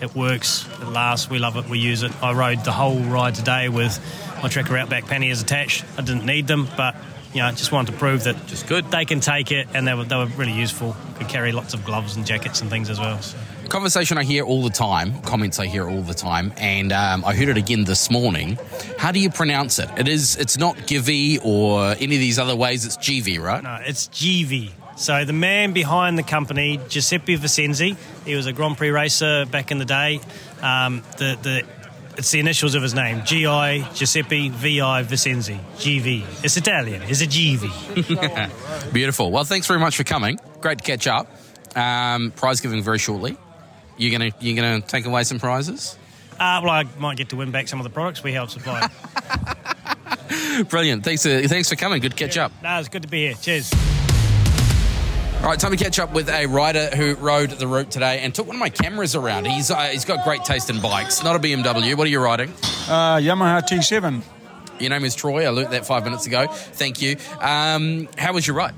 it 0.00 0.14
works. 0.14 0.64
It 0.80 0.86
lasts. 0.86 1.28
We 1.28 1.40
love 1.40 1.56
it. 1.56 1.68
We 1.68 1.80
use 1.80 2.04
it. 2.04 2.12
I 2.22 2.34
rode 2.34 2.64
the 2.64 2.72
whole 2.72 3.00
ride 3.00 3.34
today 3.34 3.68
with 3.68 3.98
my 4.42 4.48
Trekker 4.48 4.78
Outback 4.78 5.06
panniers 5.06 5.42
attached. 5.42 5.84
I 5.98 6.02
didn't 6.02 6.24
need 6.24 6.46
them, 6.46 6.68
but 6.76 6.94
you 7.34 7.42
know, 7.42 7.50
just 7.50 7.72
wanted 7.72 7.92
to 7.92 7.98
prove 7.98 8.24
that 8.24 8.46
Just 8.46 8.66
good. 8.66 8.90
they 8.90 9.04
can 9.04 9.20
take 9.20 9.50
it, 9.52 9.68
and 9.74 9.86
they 9.86 9.92
were 9.94 10.04
they 10.04 10.16
were 10.16 10.26
really 10.26 10.52
useful. 10.52 10.96
Could 11.18 11.28
carry 11.28 11.52
lots 11.52 11.74
of 11.74 11.84
gloves 11.84 12.16
and 12.16 12.24
jackets 12.24 12.60
and 12.60 12.70
things 12.70 12.88
as 12.88 12.98
well. 12.98 13.20
So. 13.20 13.36
Conversation 13.68 14.18
I 14.18 14.24
hear 14.24 14.44
all 14.44 14.62
the 14.62 14.70
time, 14.70 15.20
comments 15.22 15.58
I 15.58 15.66
hear 15.66 15.88
all 15.88 16.02
the 16.02 16.14
time, 16.14 16.52
and 16.58 16.92
um, 16.92 17.24
I 17.24 17.34
heard 17.34 17.48
it 17.48 17.56
again 17.56 17.84
this 17.84 18.10
morning. 18.10 18.58
How 18.98 19.10
do 19.10 19.18
you 19.18 19.30
pronounce 19.30 19.78
it? 19.78 19.88
It 19.96 20.06
is. 20.06 20.36
It's 20.36 20.56
not 20.58 20.76
Givi 20.76 21.40
or 21.44 21.90
any 21.92 22.14
of 22.14 22.20
these 22.20 22.38
other 22.38 22.54
ways. 22.54 22.86
It's 22.86 22.96
GV, 22.96 23.40
right? 23.40 23.62
No, 23.62 23.78
it's 23.84 24.06
GV. 24.08 24.70
So 24.96 25.24
the 25.24 25.32
man 25.32 25.72
behind 25.72 26.16
the 26.16 26.22
company, 26.22 26.78
Giuseppe 26.88 27.36
Visenzi, 27.36 27.96
he 28.24 28.36
was 28.36 28.46
a 28.46 28.52
Grand 28.52 28.76
Prix 28.76 28.90
racer 28.90 29.44
back 29.46 29.72
in 29.72 29.78
the 29.78 29.84
day. 29.84 30.20
Um, 30.62 31.02
the 31.18 31.36
the 31.42 31.64
it's 32.16 32.30
the 32.30 32.40
initials 32.40 32.74
of 32.74 32.82
his 32.82 32.94
name: 32.94 33.22
GI 33.24 33.86
Giuseppe 33.94 34.48
VI 34.48 35.02
Visenzi. 35.04 35.58
GV. 35.76 36.44
It's 36.44 36.56
Italian. 36.56 37.02
It's 37.02 37.20
a 37.20 37.26
GV. 37.26 38.92
Beautiful. 38.92 39.30
Well, 39.30 39.44
thanks 39.44 39.66
very 39.66 39.80
much 39.80 39.96
for 39.96 40.04
coming. 40.04 40.38
Great 40.60 40.78
to 40.78 40.84
catch 40.84 41.06
up. 41.06 41.26
Um, 41.76 42.30
prize 42.32 42.60
giving 42.60 42.82
very 42.82 42.98
shortly. 42.98 43.36
You're 43.96 44.12
gonna 44.12 44.30
you're 44.40 44.56
gonna 44.56 44.80
take 44.80 45.06
away 45.06 45.24
some 45.24 45.38
prizes. 45.38 45.96
Uh, 46.32 46.60
well, 46.62 46.70
I 46.70 46.84
might 46.98 47.16
get 47.16 47.28
to 47.30 47.36
win 47.36 47.50
back 47.52 47.68
some 47.68 47.78
of 47.80 47.84
the 47.84 47.90
products 47.90 48.22
we 48.22 48.32
help 48.32 48.50
supply. 48.50 48.88
Brilliant. 50.68 51.04
Thanks. 51.04 51.24
Uh, 51.24 51.42
thanks 51.46 51.68
for 51.68 51.76
coming. 51.76 52.00
Good 52.00 52.12
to 52.12 52.16
catch 52.16 52.36
up. 52.36 52.52
no, 52.62 52.78
it's 52.78 52.88
good 52.88 53.02
to 53.02 53.08
be 53.08 53.26
here. 53.26 53.34
Cheers. 53.34 53.72
All 55.44 55.50
right, 55.50 55.60
time 55.60 55.72
to 55.72 55.76
catch 55.76 55.98
up 55.98 56.10
with 56.14 56.30
a 56.30 56.46
rider 56.46 56.88
who 56.96 57.16
rode 57.16 57.50
the 57.50 57.66
route 57.66 57.90
today 57.90 58.20
and 58.20 58.34
took 58.34 58.46
one 58.46 58.56
of 58.56 58.60
my 58.60 58.70
cameras 58.70 59.14
around. 59.14 59.46
He's 59.46 59.70
uh, 59.70 59.88
he's 59.88 60.06
got 60.06 60.24
great 60.24 60.42
taste 60.42 60.70
in 60.70 60.80
bikes. 60.80 61.22
Not 61.22 61.36
a 61.36 61.38
BMW. 61.38 61.94
What 61.98 62.06
are 62.06 62.10
you 62.10 62.18
riding? 62.18 62.48
Uh, 62.88 63.18
Yamaha 63.18 63.60
T7. 63.60 64.22
Your 64.80 64.88
name 64.88 65.04
is 65.04 65.14
Troy. 65.14 65.44
I 65.44 65.50
learnt 65.50 65.72
that 65.72 65.84
five 65.84 66.04
minutes 66.04 66.24
ago. 66.26 66.46
Thank 66.46 67.02
you. 67.02 67.18
Um, 67.40 68.08
how 68.16 68.32
was 68.32 68.46
your 68.46 68.56
ride? 68.56 68.74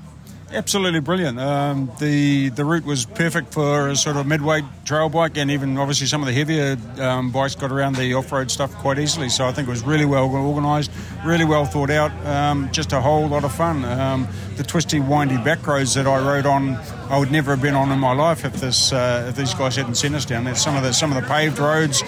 Absolutely 0.53 1.01
brilliant. 1.01 1.37
Um, 1.39 1.91
the 1.99 2.47
the 2.49 2.63
route 2.63 2.85
was 2.85 3.05
perfect 3.05 3.53
for 3.53 3.89
a 3.89 3.97
sort 3.97 4.15
of 4.15 4.25
midweight 4.25 4.63
trail 4.85 5.09
bike, 5.09 5.35
and 5.35 5.51
even 5.51 5.77
obviously 5.77 6.07
some 6.07 6.21
of 6.21 6.27
the 6.27 6.33
heavier 6.33 6.77
um, 6.99 7.31
bikes 7.31 7.53
got 7.53 7.69
around 7.69 7.97
the 7.97 8.13
off 8.13 8.31
road 8.31 8.49
stuff 8.49 8.73
quite 8.75 8.97
easily. 8.97 9.27
So 9.27 9.45
I 9.45 9.51
think 9.51 9.67
it 9.67 9.71
was 9.71 9.83
really 9.83 10.05
well 10.05 10.29
organised, 10.33 10.89
really 11.25 11.43
well 11.43 11.65
thought 11.65 11.89
out. 11.89 12.11
Um, 12.25 12.71
just 12.71 12.93
a 12.93 13.01
whole 13.01 13.27
lot 13.27 13.43
of 13.43 13.53
fun. 13.53 13.83
Um, 13.83 14.25
the 14.55 14.63
twisty, 14.63 15.01
windy 15.01 15.35
back 15.37 15.67
roads 15.67 15.93
that 15.95 16.07
I 16.07 16.17
rode 16.25 16.45
on, 16.45 16.75
I 17.09 17.19
would 17.19 17.31
never 17.31 17.51
have 17.51 17.61
been 17.61 17.75
on 17.75 17.91
in 17.91 17.99
my 17.99 18.13
life 18.13 18.45
if 18.45 18.53
this 18.53 18.93
uh, 18.93 19.25
if 19.27 19.35
these 19.35 19.53
guys 19.53 19.75
hadn't 19.75 19.95
sent 19.95 20.15
us 20.15 20.23
down 20.23 20.45
there. 20.45 20.55
Some 20.55 20.77
of 20.77 20.83
the 20.83 20.93
some 20.93 21.11
of 21.11 21.21
the 21.21 21.27
paved 21.27 21.59
roads, 21.59 22.03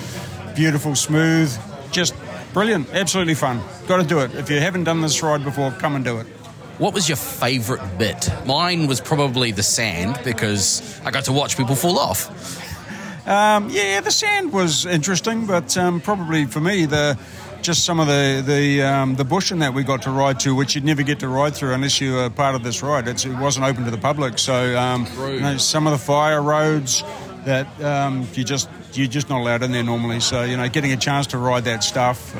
beautiful, 0.55 0.95
smooth, 0.95 1.53
just 1.91 2.15
brilliant. 2.53 2.87
Absolutely 2.93 3.35
fun. 3.35 3.59
Got 3.85 3.97
to 3.97 4.07
do 4.07 4.19
it. 4.19 4.33
If 4.35 4.49
you 4.49 4.61
haven't 4.61 4.85
done 4.85 5.01
this 5.01 5.21
ride 5.21 5.43
before, 5.43 5.71
come 5.71 5.97
and 5.97 6.05
do 6.05 6.19
it. 6.19 6.38
What 6.79 6.93
was 6.93 7.09
your 7.09 7.17
favourite 7.17 7.97
bit? 7.97 8.29
Mine 8.45 8.87
was 8.87 9.01
probably 9.01 9.51
the 9.51 9.63
sand 9.63 10.17
because 10.23 10.97
I 11.03 11.11
got 11.11 11.25
to 11.25 11.33
watch 11.33 11.57
people 11.57 11.75
fall 11.75 11.99
off. 11.99 12.29
Um, 13.27 13.69
yeah, 13.69 13.99
the 13.99 14.11
sand 14.11 14.53
was 14.53 14.85
interesting, 14.85 15.45
but 15.45 15.75
um, 15.75 15.99
probably 15.99 16.45
for 16.45 16.61
me 16.61 16.85
the 16.85 17.19
just 17.61 17.83
some 17.83 17.99
of 17.99 18.07
the 18.07 18.41
the 18.45 18.81
um, 18.81 19.15
the 19.15 19.25
bush 19.25 19.51
and 19.51 19.61
that 19.61 19.73
we 19.73 19.83
got 19.83 20.03
to 20.03 20.09
ride 20.09 20.39
to, 20.39 20.55
which 20.55 20.73
you'd 20.73 20.85
never 20.85 21.03
get 21.03 21.19
to 21.19 21.27
ride 21.27 21.53
through 21.53 21.73
unless 21.73 21.99
you 21.99 22.13
were 22.13 22.29
part 22.29 22.55
of 22.55 22.63
this 22.63 22.81
ride. 22.81 23.09
It's, 23.09 23.25
it 23.25 23.35
wasn't 23.35 23.65
open 23.65 23.83
to 23.83 23.91
the 23.91 23.97
public, 23.97 24.39
so 24.39 24.77
um, 24.77 25.05
you 25.17 25.41
know, 25.41 25.57
some 25.57 25.85
of 25.85 25.91
the 25.91 25.99
fire 25.99 26.41
roads 26.41 27.03
that 27.43 27.67
um, 27.83 28.25
you 28.35 28.45
just 28.45 28.69
you're 28.93 29.07
just 29.07 29.29
not 29.29 29.41
allowed 29.41 29.63
in 29.63 29.73
there 29.73 29.83
normally. 29.83 30.21
So 30.21 30.43
you 30.43 30.55
know, 30.55 30.69
getting 30.69 30.93
a 30.93 30.97
chance 30.97 31.27
to 31.27 31.37
ride 31.37 31.65
that 31.65 31.83
stuff. 31.83 32.37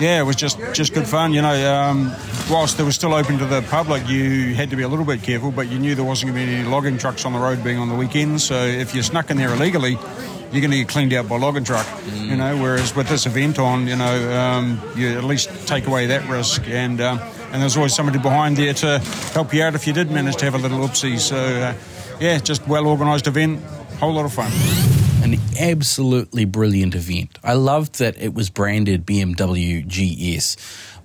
Yeah, 0.00 0.20
it 0.20 0.24
was 0.24 0.36
just, 0.36 0.58
just 0.72 0.92
good 0.92 1.06
fun. 1.06 1.32
You 1.32 1.42
know, 1.42 1.72
um, 1.72 2.12
whilst 2.50 2.80
it 2.80 2.82
was 2.82 2.94
still 2.94 3.14
open 3.14 3.38
to 3.38 3.46
the 3.46 3.62
public, 3.62 4.08
you 4.08 4.54
had 4.54 4.70
to 4.70 4.76
be 4.76 4.82
a 4.82 4.88
little 4.88 5.04
bit 5.04 5.22
careful, 5.22 5.52
but 5.52 5.68
you 5.68 5.78
knew 5.78 5.94
there 5.94 6.04
wasn't 6.04 6.32
going 6.32 6.46
to 6.46 6.52
be 6.52 6.58
any 6.58 6.68
logging 6.68 6.98
trucks 6.98 7.24
on 7.24 7.32
the 7.32 7.38
road 7.38 7.62
being 7.62 7.78
on 7.78 7.88
the 7.88 7.94
weekends. 7.94 8.44
So 8.44 8.56
if 8.64 8.94
you 8.94 9.02
snuck 9.02 9.30
in 9.30 9.36
there 9.36 9.52
illegally, 9.52 9.92
you're 9.92 10.60
going 10.60 10.70
to 10.70 10.78
get 10.78 10.88
cleaned 10.88 11.12
out 11.12 11.28
by 11.28 11.36
a 11.36 11.38
logging 11.38 11.64
truck. 11.64 11.86
You 12.12 12.36
know, 12.36 12.56
whereas 12.60 12.94
with 12.94 13.08
this 13.08 13.26
event 13.26 13.58
on, 13.58 13.86
you 13.86 13.96
know, 13.96 14.32
um, 14.32 14.80
you 14.96 15.16
at 15.16 15.24
least 15.24 15.66
take 15.66 15.86
away 15.86 16.06
that 16.06 16.28
risk, 16.28 16.68
and 16.68 17.00
um, 17.00 17.20
and 17.52 17.62
there's 17.62 17.76
always 17.76 17.94
somebody 17.94 18.18
behind 18.18 18.56
there 18.56 18.74
to 18.74 18.98
help 19.32 19.54
you 19.54 19.62
out 19.62 19.74
if 19.74 19.86
you 19.86 19.92
did 19.92 20.10
manage 20.10 20.36
to 20.36 20.44
have 20.44 20.54
a 20.54 20.58
little 20.58 20.78
oopsie. 20.78 21.18
So 21.18 21.36
uh, 21.36 21.74
yeah, 22.20 22.38
just 22.38 22.66
well 22.66 22.86
organised 22.86 23.26
event, 23.26 23.62
whole 23.98 24.12
lot 24.12 24.24
of 24.24 24.32
fun. 24.32 24.93
An 25.24 25.38
absolutely 25.58 26.44
brilliant 26.44 26.94
event. 26.94 27.38
I 27.42 27.54
loved 27.54 27.98
that 27.98 28.20
it 28.20 28.34
was 28.34 28.50
branded 28.50 29.06
BMW 29.06 29.82
GS, 29.88 30.58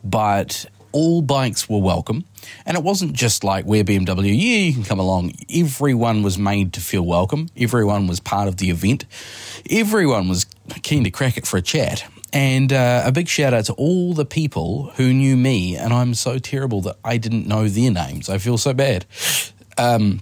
but 0.04 0.66
all 0.92 1.22
bikes 1.22 1.70
were 1.70 1.78
welcome. 1.78 2.26
And 2.66 2.76
it 2.76 2.84
wasn't 2.84 3.14
just 3.14 3.46
like 3.46 3.64
we're 3.64 3.86
BMW, 3.86 4.28
yeah, 4.28 4.58
you 4.58 4.74
can 4.74 4.84
come 4.84 5.00
along. 5.00 5.32
Everyone 5.50 6.22
was 6.22 6.38
made 6.38 6.74
to 6.74 6.82
feel 6.82 7.04
welcome. 7.04 7.48
Everyone 7.56 8.08
was 8.08 8.20
part 8.20 8.50
of 8.50 8.58
the 8.58 8.72
event. 8.72 9.06
Everyone 9.70 10.28
was 10.28 10.46
keen 10.84 11.06
to 11.06 11.12
crack 11.12 11.38
it 11.38 11.48
for 11.48 11.56
a 11.56 11.62
chat. 11.62 12.04
And 12.34 12.74
uh, 12.74 13.04
a 13.06 13.14
big 13.14 13.30
shout 13.30 13.54
out 13.54 13.66
to 13.66 13.74
all 13.76 14.14
the 14.14 14.26
people 14.26 14.92
who 14.98 15.14
knew 15.14 15.38
me, 15.38 15.78
and 15.78 15.94
I'm 15.94 16.14
so 16.14 16.40
terrible 16.40 16.82
that 16.82 16.98
I 17.06 17.16
didn't 17.16 17.48
know 17.48 17.70
their 17.70 17.90
names. 17.90 18.28
I 18.28 18.38
feel 18.38 18.58
so 18.58 18.74
bad. 18.74 19.06
Um, 19.78 20.20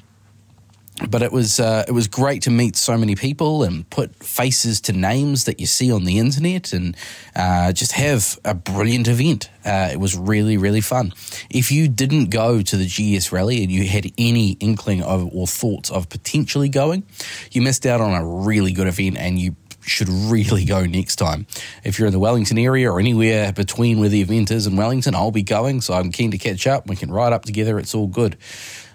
but 1.09 1.21
it 1.21 1.31
was 1.31 1.59
uh, 1.59 1.85
it 1.87 1.91
was 1.91 2.07
great 2.07 2.41
to 2.43 2.49
meet 2.49 2.75
so 2.75 2.97
many 2.97 3.15
people 3.15 3.63
and 3.63 3.87
put 3.89 4.15
faces 4.23 4.81
to 4.81 4.93
names 4.93 5.45
that 5.45 5.59
you 5.59 5.65
see 5.65 5.91
on 5.91 6.05
the 6.05 6.17
internet 6.17 6.73
and 6.73 6.95
uh, 7.35 7.71
just 7.71 7.91
have 7.91 8.39
a 8.43 8.53
brilliant 8.53 9.07
event. 9.07 9.49
Uh, 9.63 9.89
it 9.91 9.99
was 9.99 10.17
really 10.17 10.57
really 10.57 10.81
fun. 10.81 11.13
If 11.49 11.71
you 11.71 11.87
didn't 11.87 12.29
go 12.29 12.61
to 12.61 12.77
the 12.77 12.85
GS 12.85 13.31
rally 13.31 13.63
and 13.63 13.71
you 13.71 13.87
had 13.87 14.11
any 14.17 14.51
inkling 14.53 15.03
of 15.03 15.33
or 15.33 15.45
thoughts 15.45 15.91
of 15.91 16.09
potentially 16.09 16.69
going, 16.69 17.03
you 17.51 17.61
missed 17.61 17.85
out 17.85 18.01
on 18.01 18.13
a 18.13 18.25
really 18.25 18.73
good 18.73 18.87
event 18.87 19.17
and 19.17 19.37
you 19.37 19.55
should 19.81 20.09
really 20.09 20.65
go 20.65 20.85
next 20.85 21.15
time. 21.15 21.47
If 21.83 21.97
you're 21.97 22.07
in 22.07 22.13
the 22.13 22.19
Wellington 22.19 22.57
area 22.57 22.91
or 22.91 22.99
anywhere 22.99 23.53
between 23.53 23.99
where 23.99 24.09
the 24.09 24.21
event 24.21 24.51
is 24.51 24.67
and 24.67 24.77
Wellington, 24.77 25.15
I'll 25.15 25.31
be 25.31 25.43
going, 25.43 25.81
so 25.81 25.93
I'm 25.93 26.11
keen 26.11 26.31
to 26.31 26.37
catch 26.37 26.67
up. 26.67 26.87
We 26.87 26.95
can 26.95 27.09
ride 27.11 27.33
up 27.33 27.45
together. 27.45 27.79
It's 27.79 27.95
all 27.95 28.07
good. 28.07 28.37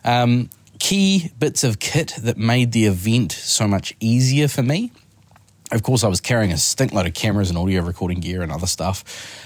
Um, 0.04 0.50
key 0.82 1.30
bits 1.38 1.62
of 1.62 1.78
kit 1.78 2.12
that 2.18 2.36
made 2.36 2.72
the 2.72 2.86
event 2.86 3.30
so 3.30 3.68
much 3.68 3.94
easier 4.00 4.48
for 4.48 4.64
me. 4.64 4.90
Of 5.70 5.84
course, 5.84 6.02
I 6.02 6.08
was 6.08 6.20
carrying 6.20 6.50
a 6.50 6.56
stink 6.56 6.92
load 6.92 7.06
of 7.06 7.14
cameras 7.14 7.50
and 7.50 7.56
audio 7.56 7.82
recording 7.82 8.18
gear 8.18 8.42
and 8.42 8.50
other 8.50 8.66
stuff, 8.66 9.04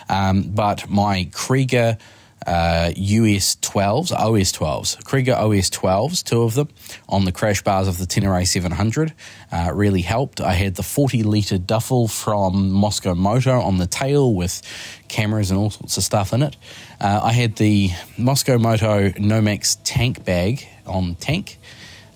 um, 0.09 0.45
but 0.45 0.89
my 0.89 1.29
Kriega 1.33 1.99
uh, 2.47 2.93
US 2.95 3.57
12s, 3.57 4.13
OS 4.13 4.53
12s, 4.53 5.03
Kriega 5.03 5.37
OS 5.37 5.69
12s, 5.71 6.23
two 6.23 6.43
of 6.43 6.55
them, 6.55 6.69
on 7.09 7.25
the 7.25 7.33
crash 7.33 7.63
bars 7.63 7.89
of 7.89 7.99
the 7.99 8.07
Tenere 8.07 8.47
700 8.47 9.13
uh, 9.53 9.71
really 9.75 10.03
helped. 10.03 10.41
I 10.41 10.53
had 10.53 10.77
the 10.77 10.83
40 10.83 11.25
litre 11.25 11.59
duffel 11.59 12.09
from 12.09 12.71
Mosko 12.71 13.17
Moto 13.17 13.61
on 13.61 13.79
the 13.79 13.87
tail 13.87 14.33
with 14.33 14.63
cameras 15.09 15.51
and 15.51 15.59
all 15.59 15.71
sorts 15.71 15.97
of 15.97 16.05
stuff 16.05 16.33
in 16.33 16.43
it. 16.43 16.57
Uh, 17.01 17.21
I 17.23 17.33
had 17.33 17.57
the 17.57 17.89
Mosko 18.17 18.61
Moto 18.61 19.11
Nomex 19.11 19.79
tank 19.83 20.25
bag 20.25 20.67
on 20.87 21.17
tank. 21.17 21.59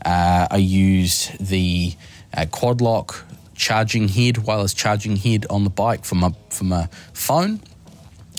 Uh, 0.04 0.46
I 0.50 0.56
used 0.56 1.44
the 1.44 1.94
uh, 2.34 2.46
quad 2.50 2.80
lock 2.80 3.26
charging 3.54 4.08
head, 4.08 4.38
wireless 4.38 4.72
charging 4.72 5.16
head 5.16 5.44
on 5.50 5.64
the 5.64 5.70
bike 5.70 6.04
for 6.04 6.14
my 6.14 6.32
for 6.48 6.64
my 6.64 6.88
phone. 7.12 7.60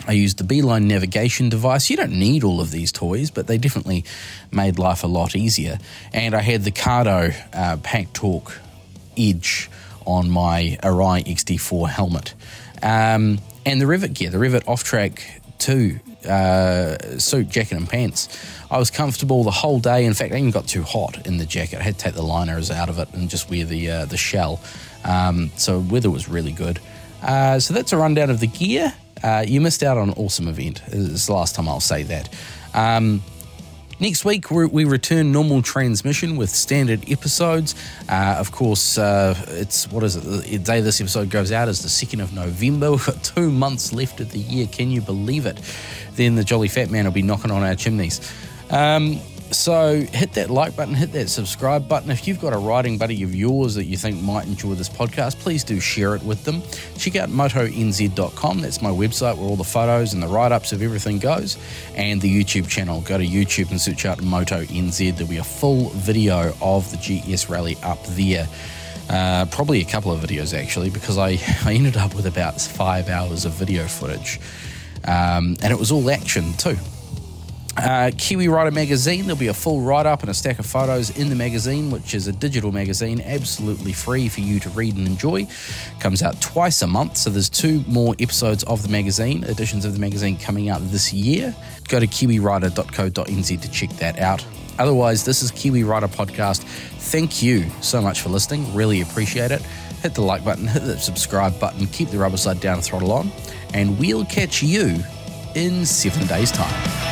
I 0.08 0.14
used 0.14 0.38
the 0.38 0.44
Beeline 0.44 0.88
navigation 0.88 1.50
device. 1.50 1.90
You 1.90 1.98
don't 1.98 2.14
need 2.14 2.44
all 2.44 2.62
of 2.62 2.72
these 2.72 2.92
toys, 2.92 3.32
but 3.32 3.48
they 3.48 3.58
definitely 3.58 4.04
made 4.52 4.80
life 4.80 5.04
a 5.04 5.08
lot 5.08 5.36
easier. 5.36 5.78
And 6.14 6.34
I 6.34 6.42
had 6.42 6.64
the 6.64 6.72
Cardo 6.72 7.34
uh, 7.54 7.78
Pack 7.78 8.14
Talk 8.14 8.60
Edge 9.18 9.70
on 10.06 10.30
my 10.30 10.78
Arai 10.84 11.24
XD4 11.26 11.90
helmet. 11.90 12.34
Um, 12.82 13.40
and 13.66 13.80
the 13.80 13.86
Rev'it 13.86 14.14
gear, 14.14 14.30
the 14.30 14.38
Rev'it 14.38 14.68
Off 14.68 14.84
Track 14.84 15.24
2 15.60 16.00
uh, 16.28 17.18
suit, 17.18 17.50
jacket, 17.50 17.78
and 17.78 17.88
pants. 17.88 18.30
I 18.70 18.78
was 18.78 18.90
comfortable 18.90 19.44
the 19.44 19.52
whole 19.52 19.80
day. 19.80 20.06
In 20.06 20.14
fact, 20.14 20.34
I 20.34 20.38
even 20.38 20.52
got 20.52 20.68
too 20.68 20.84
hot 20.84 21.26
in 21.26 21.38
the 21.38 21.46
jacket. 21.46 21.80
I 21.80 21.84
had 21.84 21.98
to 21.98 22.04
take 22.04 22.14
the 22.14 22.24
liners 22.24 22.72
out 22.72 22.90
of 22.90 23.00
it 23.00 23.14
and 23.14 23.30
just 23.30 23.50
wear 23.50 23.66
the 23.66 23.90
uh, 23.90 24.06
the 24.06 24.18
shell. 24.18 24.60
Um, 25.04 25.52
so 25.58 25.80
weather 25.80 26.10
was 26.10 26.28
really 26.28 26.52
good. 26.52 26.80
Uh, 27.22 27.60
so 27.60 27.74
that's 27.74 27.94
a 27.94 27.98
rundown 27.98 28.30
of 28.30 28.40
the 28.40 28.48
gear. 28.48 28.94
Uh, 29.24 29.44
you 29.48 29.62
missed 29.62 29.84
out 29.84 29.98
on 29.98 30.10
an 30.10 30.16
awesome 30.18 30.48
event. 30.48 30.82
It's 30.88 31.28
the 31.28 31.34
last 31.34 31.56
time 31.56 31.68
I'll 31.68 31.80
say 31.80 32.04
that. 32.04 32.30
Um, 32.74 33.22
Next 34.02 34.26
week, 34.26 34.50
we 34.50 34.84
return 34.84 35.32
normal 35.32 35.62
transmission 35.62 36.36
with 36.36 36.50
standard 36.50 37.08
episodes. 37.08 37.76
Uh, 38.10 38.36
of 38.40 38.52
course, 38.52 38.98
uh, 38.98 39.36
it's 39.50 39.88
what 39.92 40.04
is 40.04 40.16
it? 40.16 40.24
The 40.24 40.58
day 40.58 40.82
this 40.82 41.00
episode 41.00 41.30
goes 41.30 41.52
out 41.52 41.68
is 41.68 41.84
the 41.84 41.88
2nd 41.88 42.24
of 42.24 42.34
November. 42.34 42.90
We've 42.90 43.06
got 43.06 43.24
two 43.24 43.52
months 43.52 43.94
left 43.94 44.20
of 44.20 44.32
the 44.32 44.40
year. 44.40 44.66
Can 44.66 44.90
you 44.90 45.02
believe 45.02 45.46
it? 45.46 45.60
Then 46.16 46.34
the 46.34 46.44
Jolly 46.44 46.68
Fat 46.68 46.90
Man 46.90 47.06
will 47.06 47.12
be 47.12 47.22
knocking 47.22 47.52
on 47.52 47.62
our 47.62 47.76
chimneys. 47.76 48.20
Um, 48.72 49.20
so 49.52 50.02
hit 50.02 50.34
that 50.34 50.50
like 50.50 50.76
button, 50.76 50.94
hit 50.94 51.12
that 51.12 51.30
subscribe 51.30 51.88
button. 51.88 52.10
If 52.10 52.28
you've 52.28 52.40
got 52.40 52.54
a 52.54 52.58
riding 52.58 52.98
buddy 52.98 53.22
of 53.24 53.36
yours 53.36 53.76
that 53.76 53.86
you 53.86 53.98
think 53.98 54.22
might 54.22 54.48
enjoy 54.48 54.74
this 54.76 54.90
podcast, 54.90 55.38
please 55.40 55.64
do 55.64 55.80
share 55.80 56.16
it 56.16 56.24
with 56.24 56.44
them. 56.44 56.62
Check 56.98 57.16
out 57.18 57.30
motonz.com. 57.30 58.62
That's 58.62 58.82
my 58.82 58.90
website 58.90 59.38
where 59.38 59.48
all 59.48 59.56
the 59.56 59.64
photos 59.64 60.14
and 60.14 60.24
the 60.24 60.28
write 60.28 60.52
ups 60.52 60.72
of 60.72 60.82
everything 60.82 61.20
goes. 61.20 61.58
And 61.96 62.22
the 62.22 62.44
YouTube 62.44 62.68
channel. 62.70 63.02
Go 63.02 63.18
to 63.18 63.26
YouTube 63.26 63.72
and 63.72 63.80
search 63.80 64.06
out 64.06 64.22
Moto 64.22 64.64
NZ. 64.64 65.16
There'll 65.16 65.30
be 65.30 65.38
a 65.38 65.44
full 65.44 65.90
video 65.90 66.54
of 66.62 66.90
the 66.92 66.98
GS 66.98 67.50
Rally 67.50 67.78
up 67.84 68.04
there. 68.08 68.48
Uh, 69.10 69.46
probably 69.52 69.82
a 69.82 69.86
couple 69.86 70.12
of 70.12 70.22
videos 70.22 70.58
actually, 70.58 70.90
because 70.90 71.18
I, 71.18 71.32
I 71.66 71.74
ended 71.74 71.98
up 71.98 72.16
with 72.16 72.26
about 72.26 72.62
five 72.62 73.10
hours 73.10 73.46
of 73.46 73.54
video 73.54 73.86
footage. 73.88 74.40
Um, 75.04 75.58
and 75.62 75.72
it 75.72 75.80
was 75.80 75.92
all 75.92 76.10
action 76.10 76.54
too. 76.54 76.78
Uh, 77.78 78.12
Kiwi 78.18 78.50
Rider 78.50 78.72
magazine, 78.72 79.22
there'll 79.22 79.38
be 79.38 79.48
a 79.48 79.54
full 79.54 79.82
write 79.82 80.06
up 80.06 80.22
and 80.22 80.30
a 80.30 80.34
stack 80.34 80.60
of 80.60 80.66
photos 80.66 81.18
in 81.18 81.30
the 81.30 81.36
magazine, 81.36 81.90
which 81.90 82.14
is 82.14 82.28
a 82.28 82.34
digital 82.34 82.72
magazine, 82.72 83.22
absolutely 83.22 83.94
free 83.94 84.28
for 84.28 84.42
you 84.42 84.60
to 84.60 84.70
read 84.72 84.96
and 84.98 85.08
enjoy. 85.08 85.48
Comes 86.00 86.22
out 86.22 86.40
twice 86.42 86.82
a 86.82 86.88
month, 86.88 87.16
so 87.16 87.30
there's 87.30 87.50
two 87.50 87.84
more 87.88 88.14
episodes 88.20 88.64
of 88.66 88.84
the 88.84 88.90
magazine, 88.90 89.46
editions 89.46 89.86
of 89.86 89.94
the 89.94 90.00
magazine 90.00 90.38
coming 90.38 90.68
out 90.68 90.82
this 90.92 91.14
year. 91.14 91.56
Go 91.88 92.00
to 92.00 92.08
kiwirider.co.nz 92.08 93.62
to 93.62 93.72
check 93.72 93.90
that 93.92 94.20
out. 94.20 94.46
Otherwise, 94.78 95.24
this 95.24 95.42
is 95.42 95.52
Kiwi 95.52 95.84
Rider 95.84 96.08
Podcast. 96.10 96.64
Thank 96.64 97.42
you 97.42 97.70
so 97.82 98.02
much 98.02 98.22
for 98.22 98.30
listening, 98.30 98.74
really 98.76 99.02
appreciate 99.02 99.52
it. 99.52 99.62
Hit 100.02 100.14
the 100.14 100.22
like 100.22 100.44
button, 100.44 100.68
hit 100.68 100.84
the 100.84 100.98
subscribe 100.98 101.58
button, 101.60 101.88
keep 101.88 102.10
the 102.10 102.18
rubber 102.18 102.38
side 102.38 102.60
down, 102.60 102.82
throttle 102.82 103.14
on, 103.14 103.32
and 103.74 103.98
we'll 103.98 104.26
catch 104.26 104.62
you 104.62 105.02
in 105.56 105.86
seven 105.86 106.28
days' 106.28 106.52
time. 106.52 107.11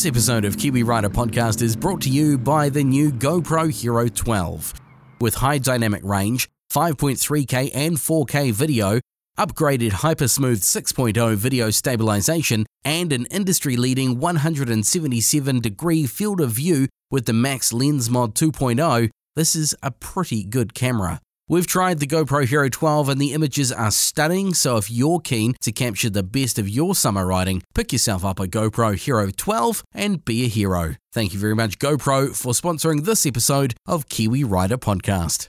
This 0.00 0.06
episode 0.06 0.46
of 0.46 0.56
Kiwi 0.56 0.82
Rider 0.82 1.10
Podcast 1.10 1.60
is 1.60 1.76
brought 1.76 2.00
to 2.00 2.08
you 2.08 2.38
by 2.38 2.70
the 2.70 2.82
new 2.82 3.12
GoPro 3.12 3.70
Hero 3.70 4.08
12. 4.08 4.72
With 5.20 5.34
high 5.34 5.58
dynamic 5.58 6.02
range, 6.02 6.48
5.3K 6.72 7.70
and 7.74 7.98
4K 7.98 8.50
video, 8.50 8.98
upgraded 9.38 9.90
Hypersmooth 9.90 10.62
6.0 10.62 11.36
video 11.36 11.68
stabilization, 11.68 12.64
and 12.82 13.12
an 13.12 13.26
industry 13.26 13.76
leading 13.76 14.18
177 14.18 15.60
degree 15.60 16.06
field 16.06 16.40
of 16.40 16.52
view 16.52 16.88
with 17.10 17.26
the 17.26 17.34
Max 17.34 17.70
Lens 17.70 18.08
Mod 18.08 18.34
2.0, 18.34 19.10
this 19.36 19.54
is 19.54 19.74
a 19.82 19.90
pretty 19.90 20.44
good 20.44 20.72
camera. 20.72 21.20
We've 21.50 21.66
tried 21.66 21.98
the 21.98 22.06
GoPro 22.06 22.46
Hero 22.46 22.68
12 22.68 23.08
and 23.08 23.20
the 23.20 23.32
images 23.32 23.72
are 23.72 23.90
stunning, 23.90 24.54
so 24.54 24.76
if 24.76 24.88
you're 24.88 25.18
keen 25.18 25.54
to 25.62 25.72
capture 25.72 26.08
the 26.08 26.22
best 26.22 26.60
of 26.60 26.68
your 26.68 26.94
summer 26.94 27.26
riding, 27.26 27.64
pick 27.74 27.92
yourself 27.92 28.24
up 28.24 28.38
a 28.38 28.46
GoPro 28.46 28.94
Hero 28.96 29.32
12 29.36 29.82
and 29.92 30.24
be 30.24 30.44
a 30.44 30.48
hero. 30.48 30.94
Thank 31.12 31.34
you 31.34 31.40
very 31.40 31.56
much, 31.56 31.80
GoPro, 31.80 32.36
for 32.36 32.52
sponsoring 32.52 33.04
this 33.04 33.26
episode 33.26 33.74
of 33.84 34.08
Kiwi 34.08 34.44
Rider 34.44 34.78
Podcast. 34.78 35.48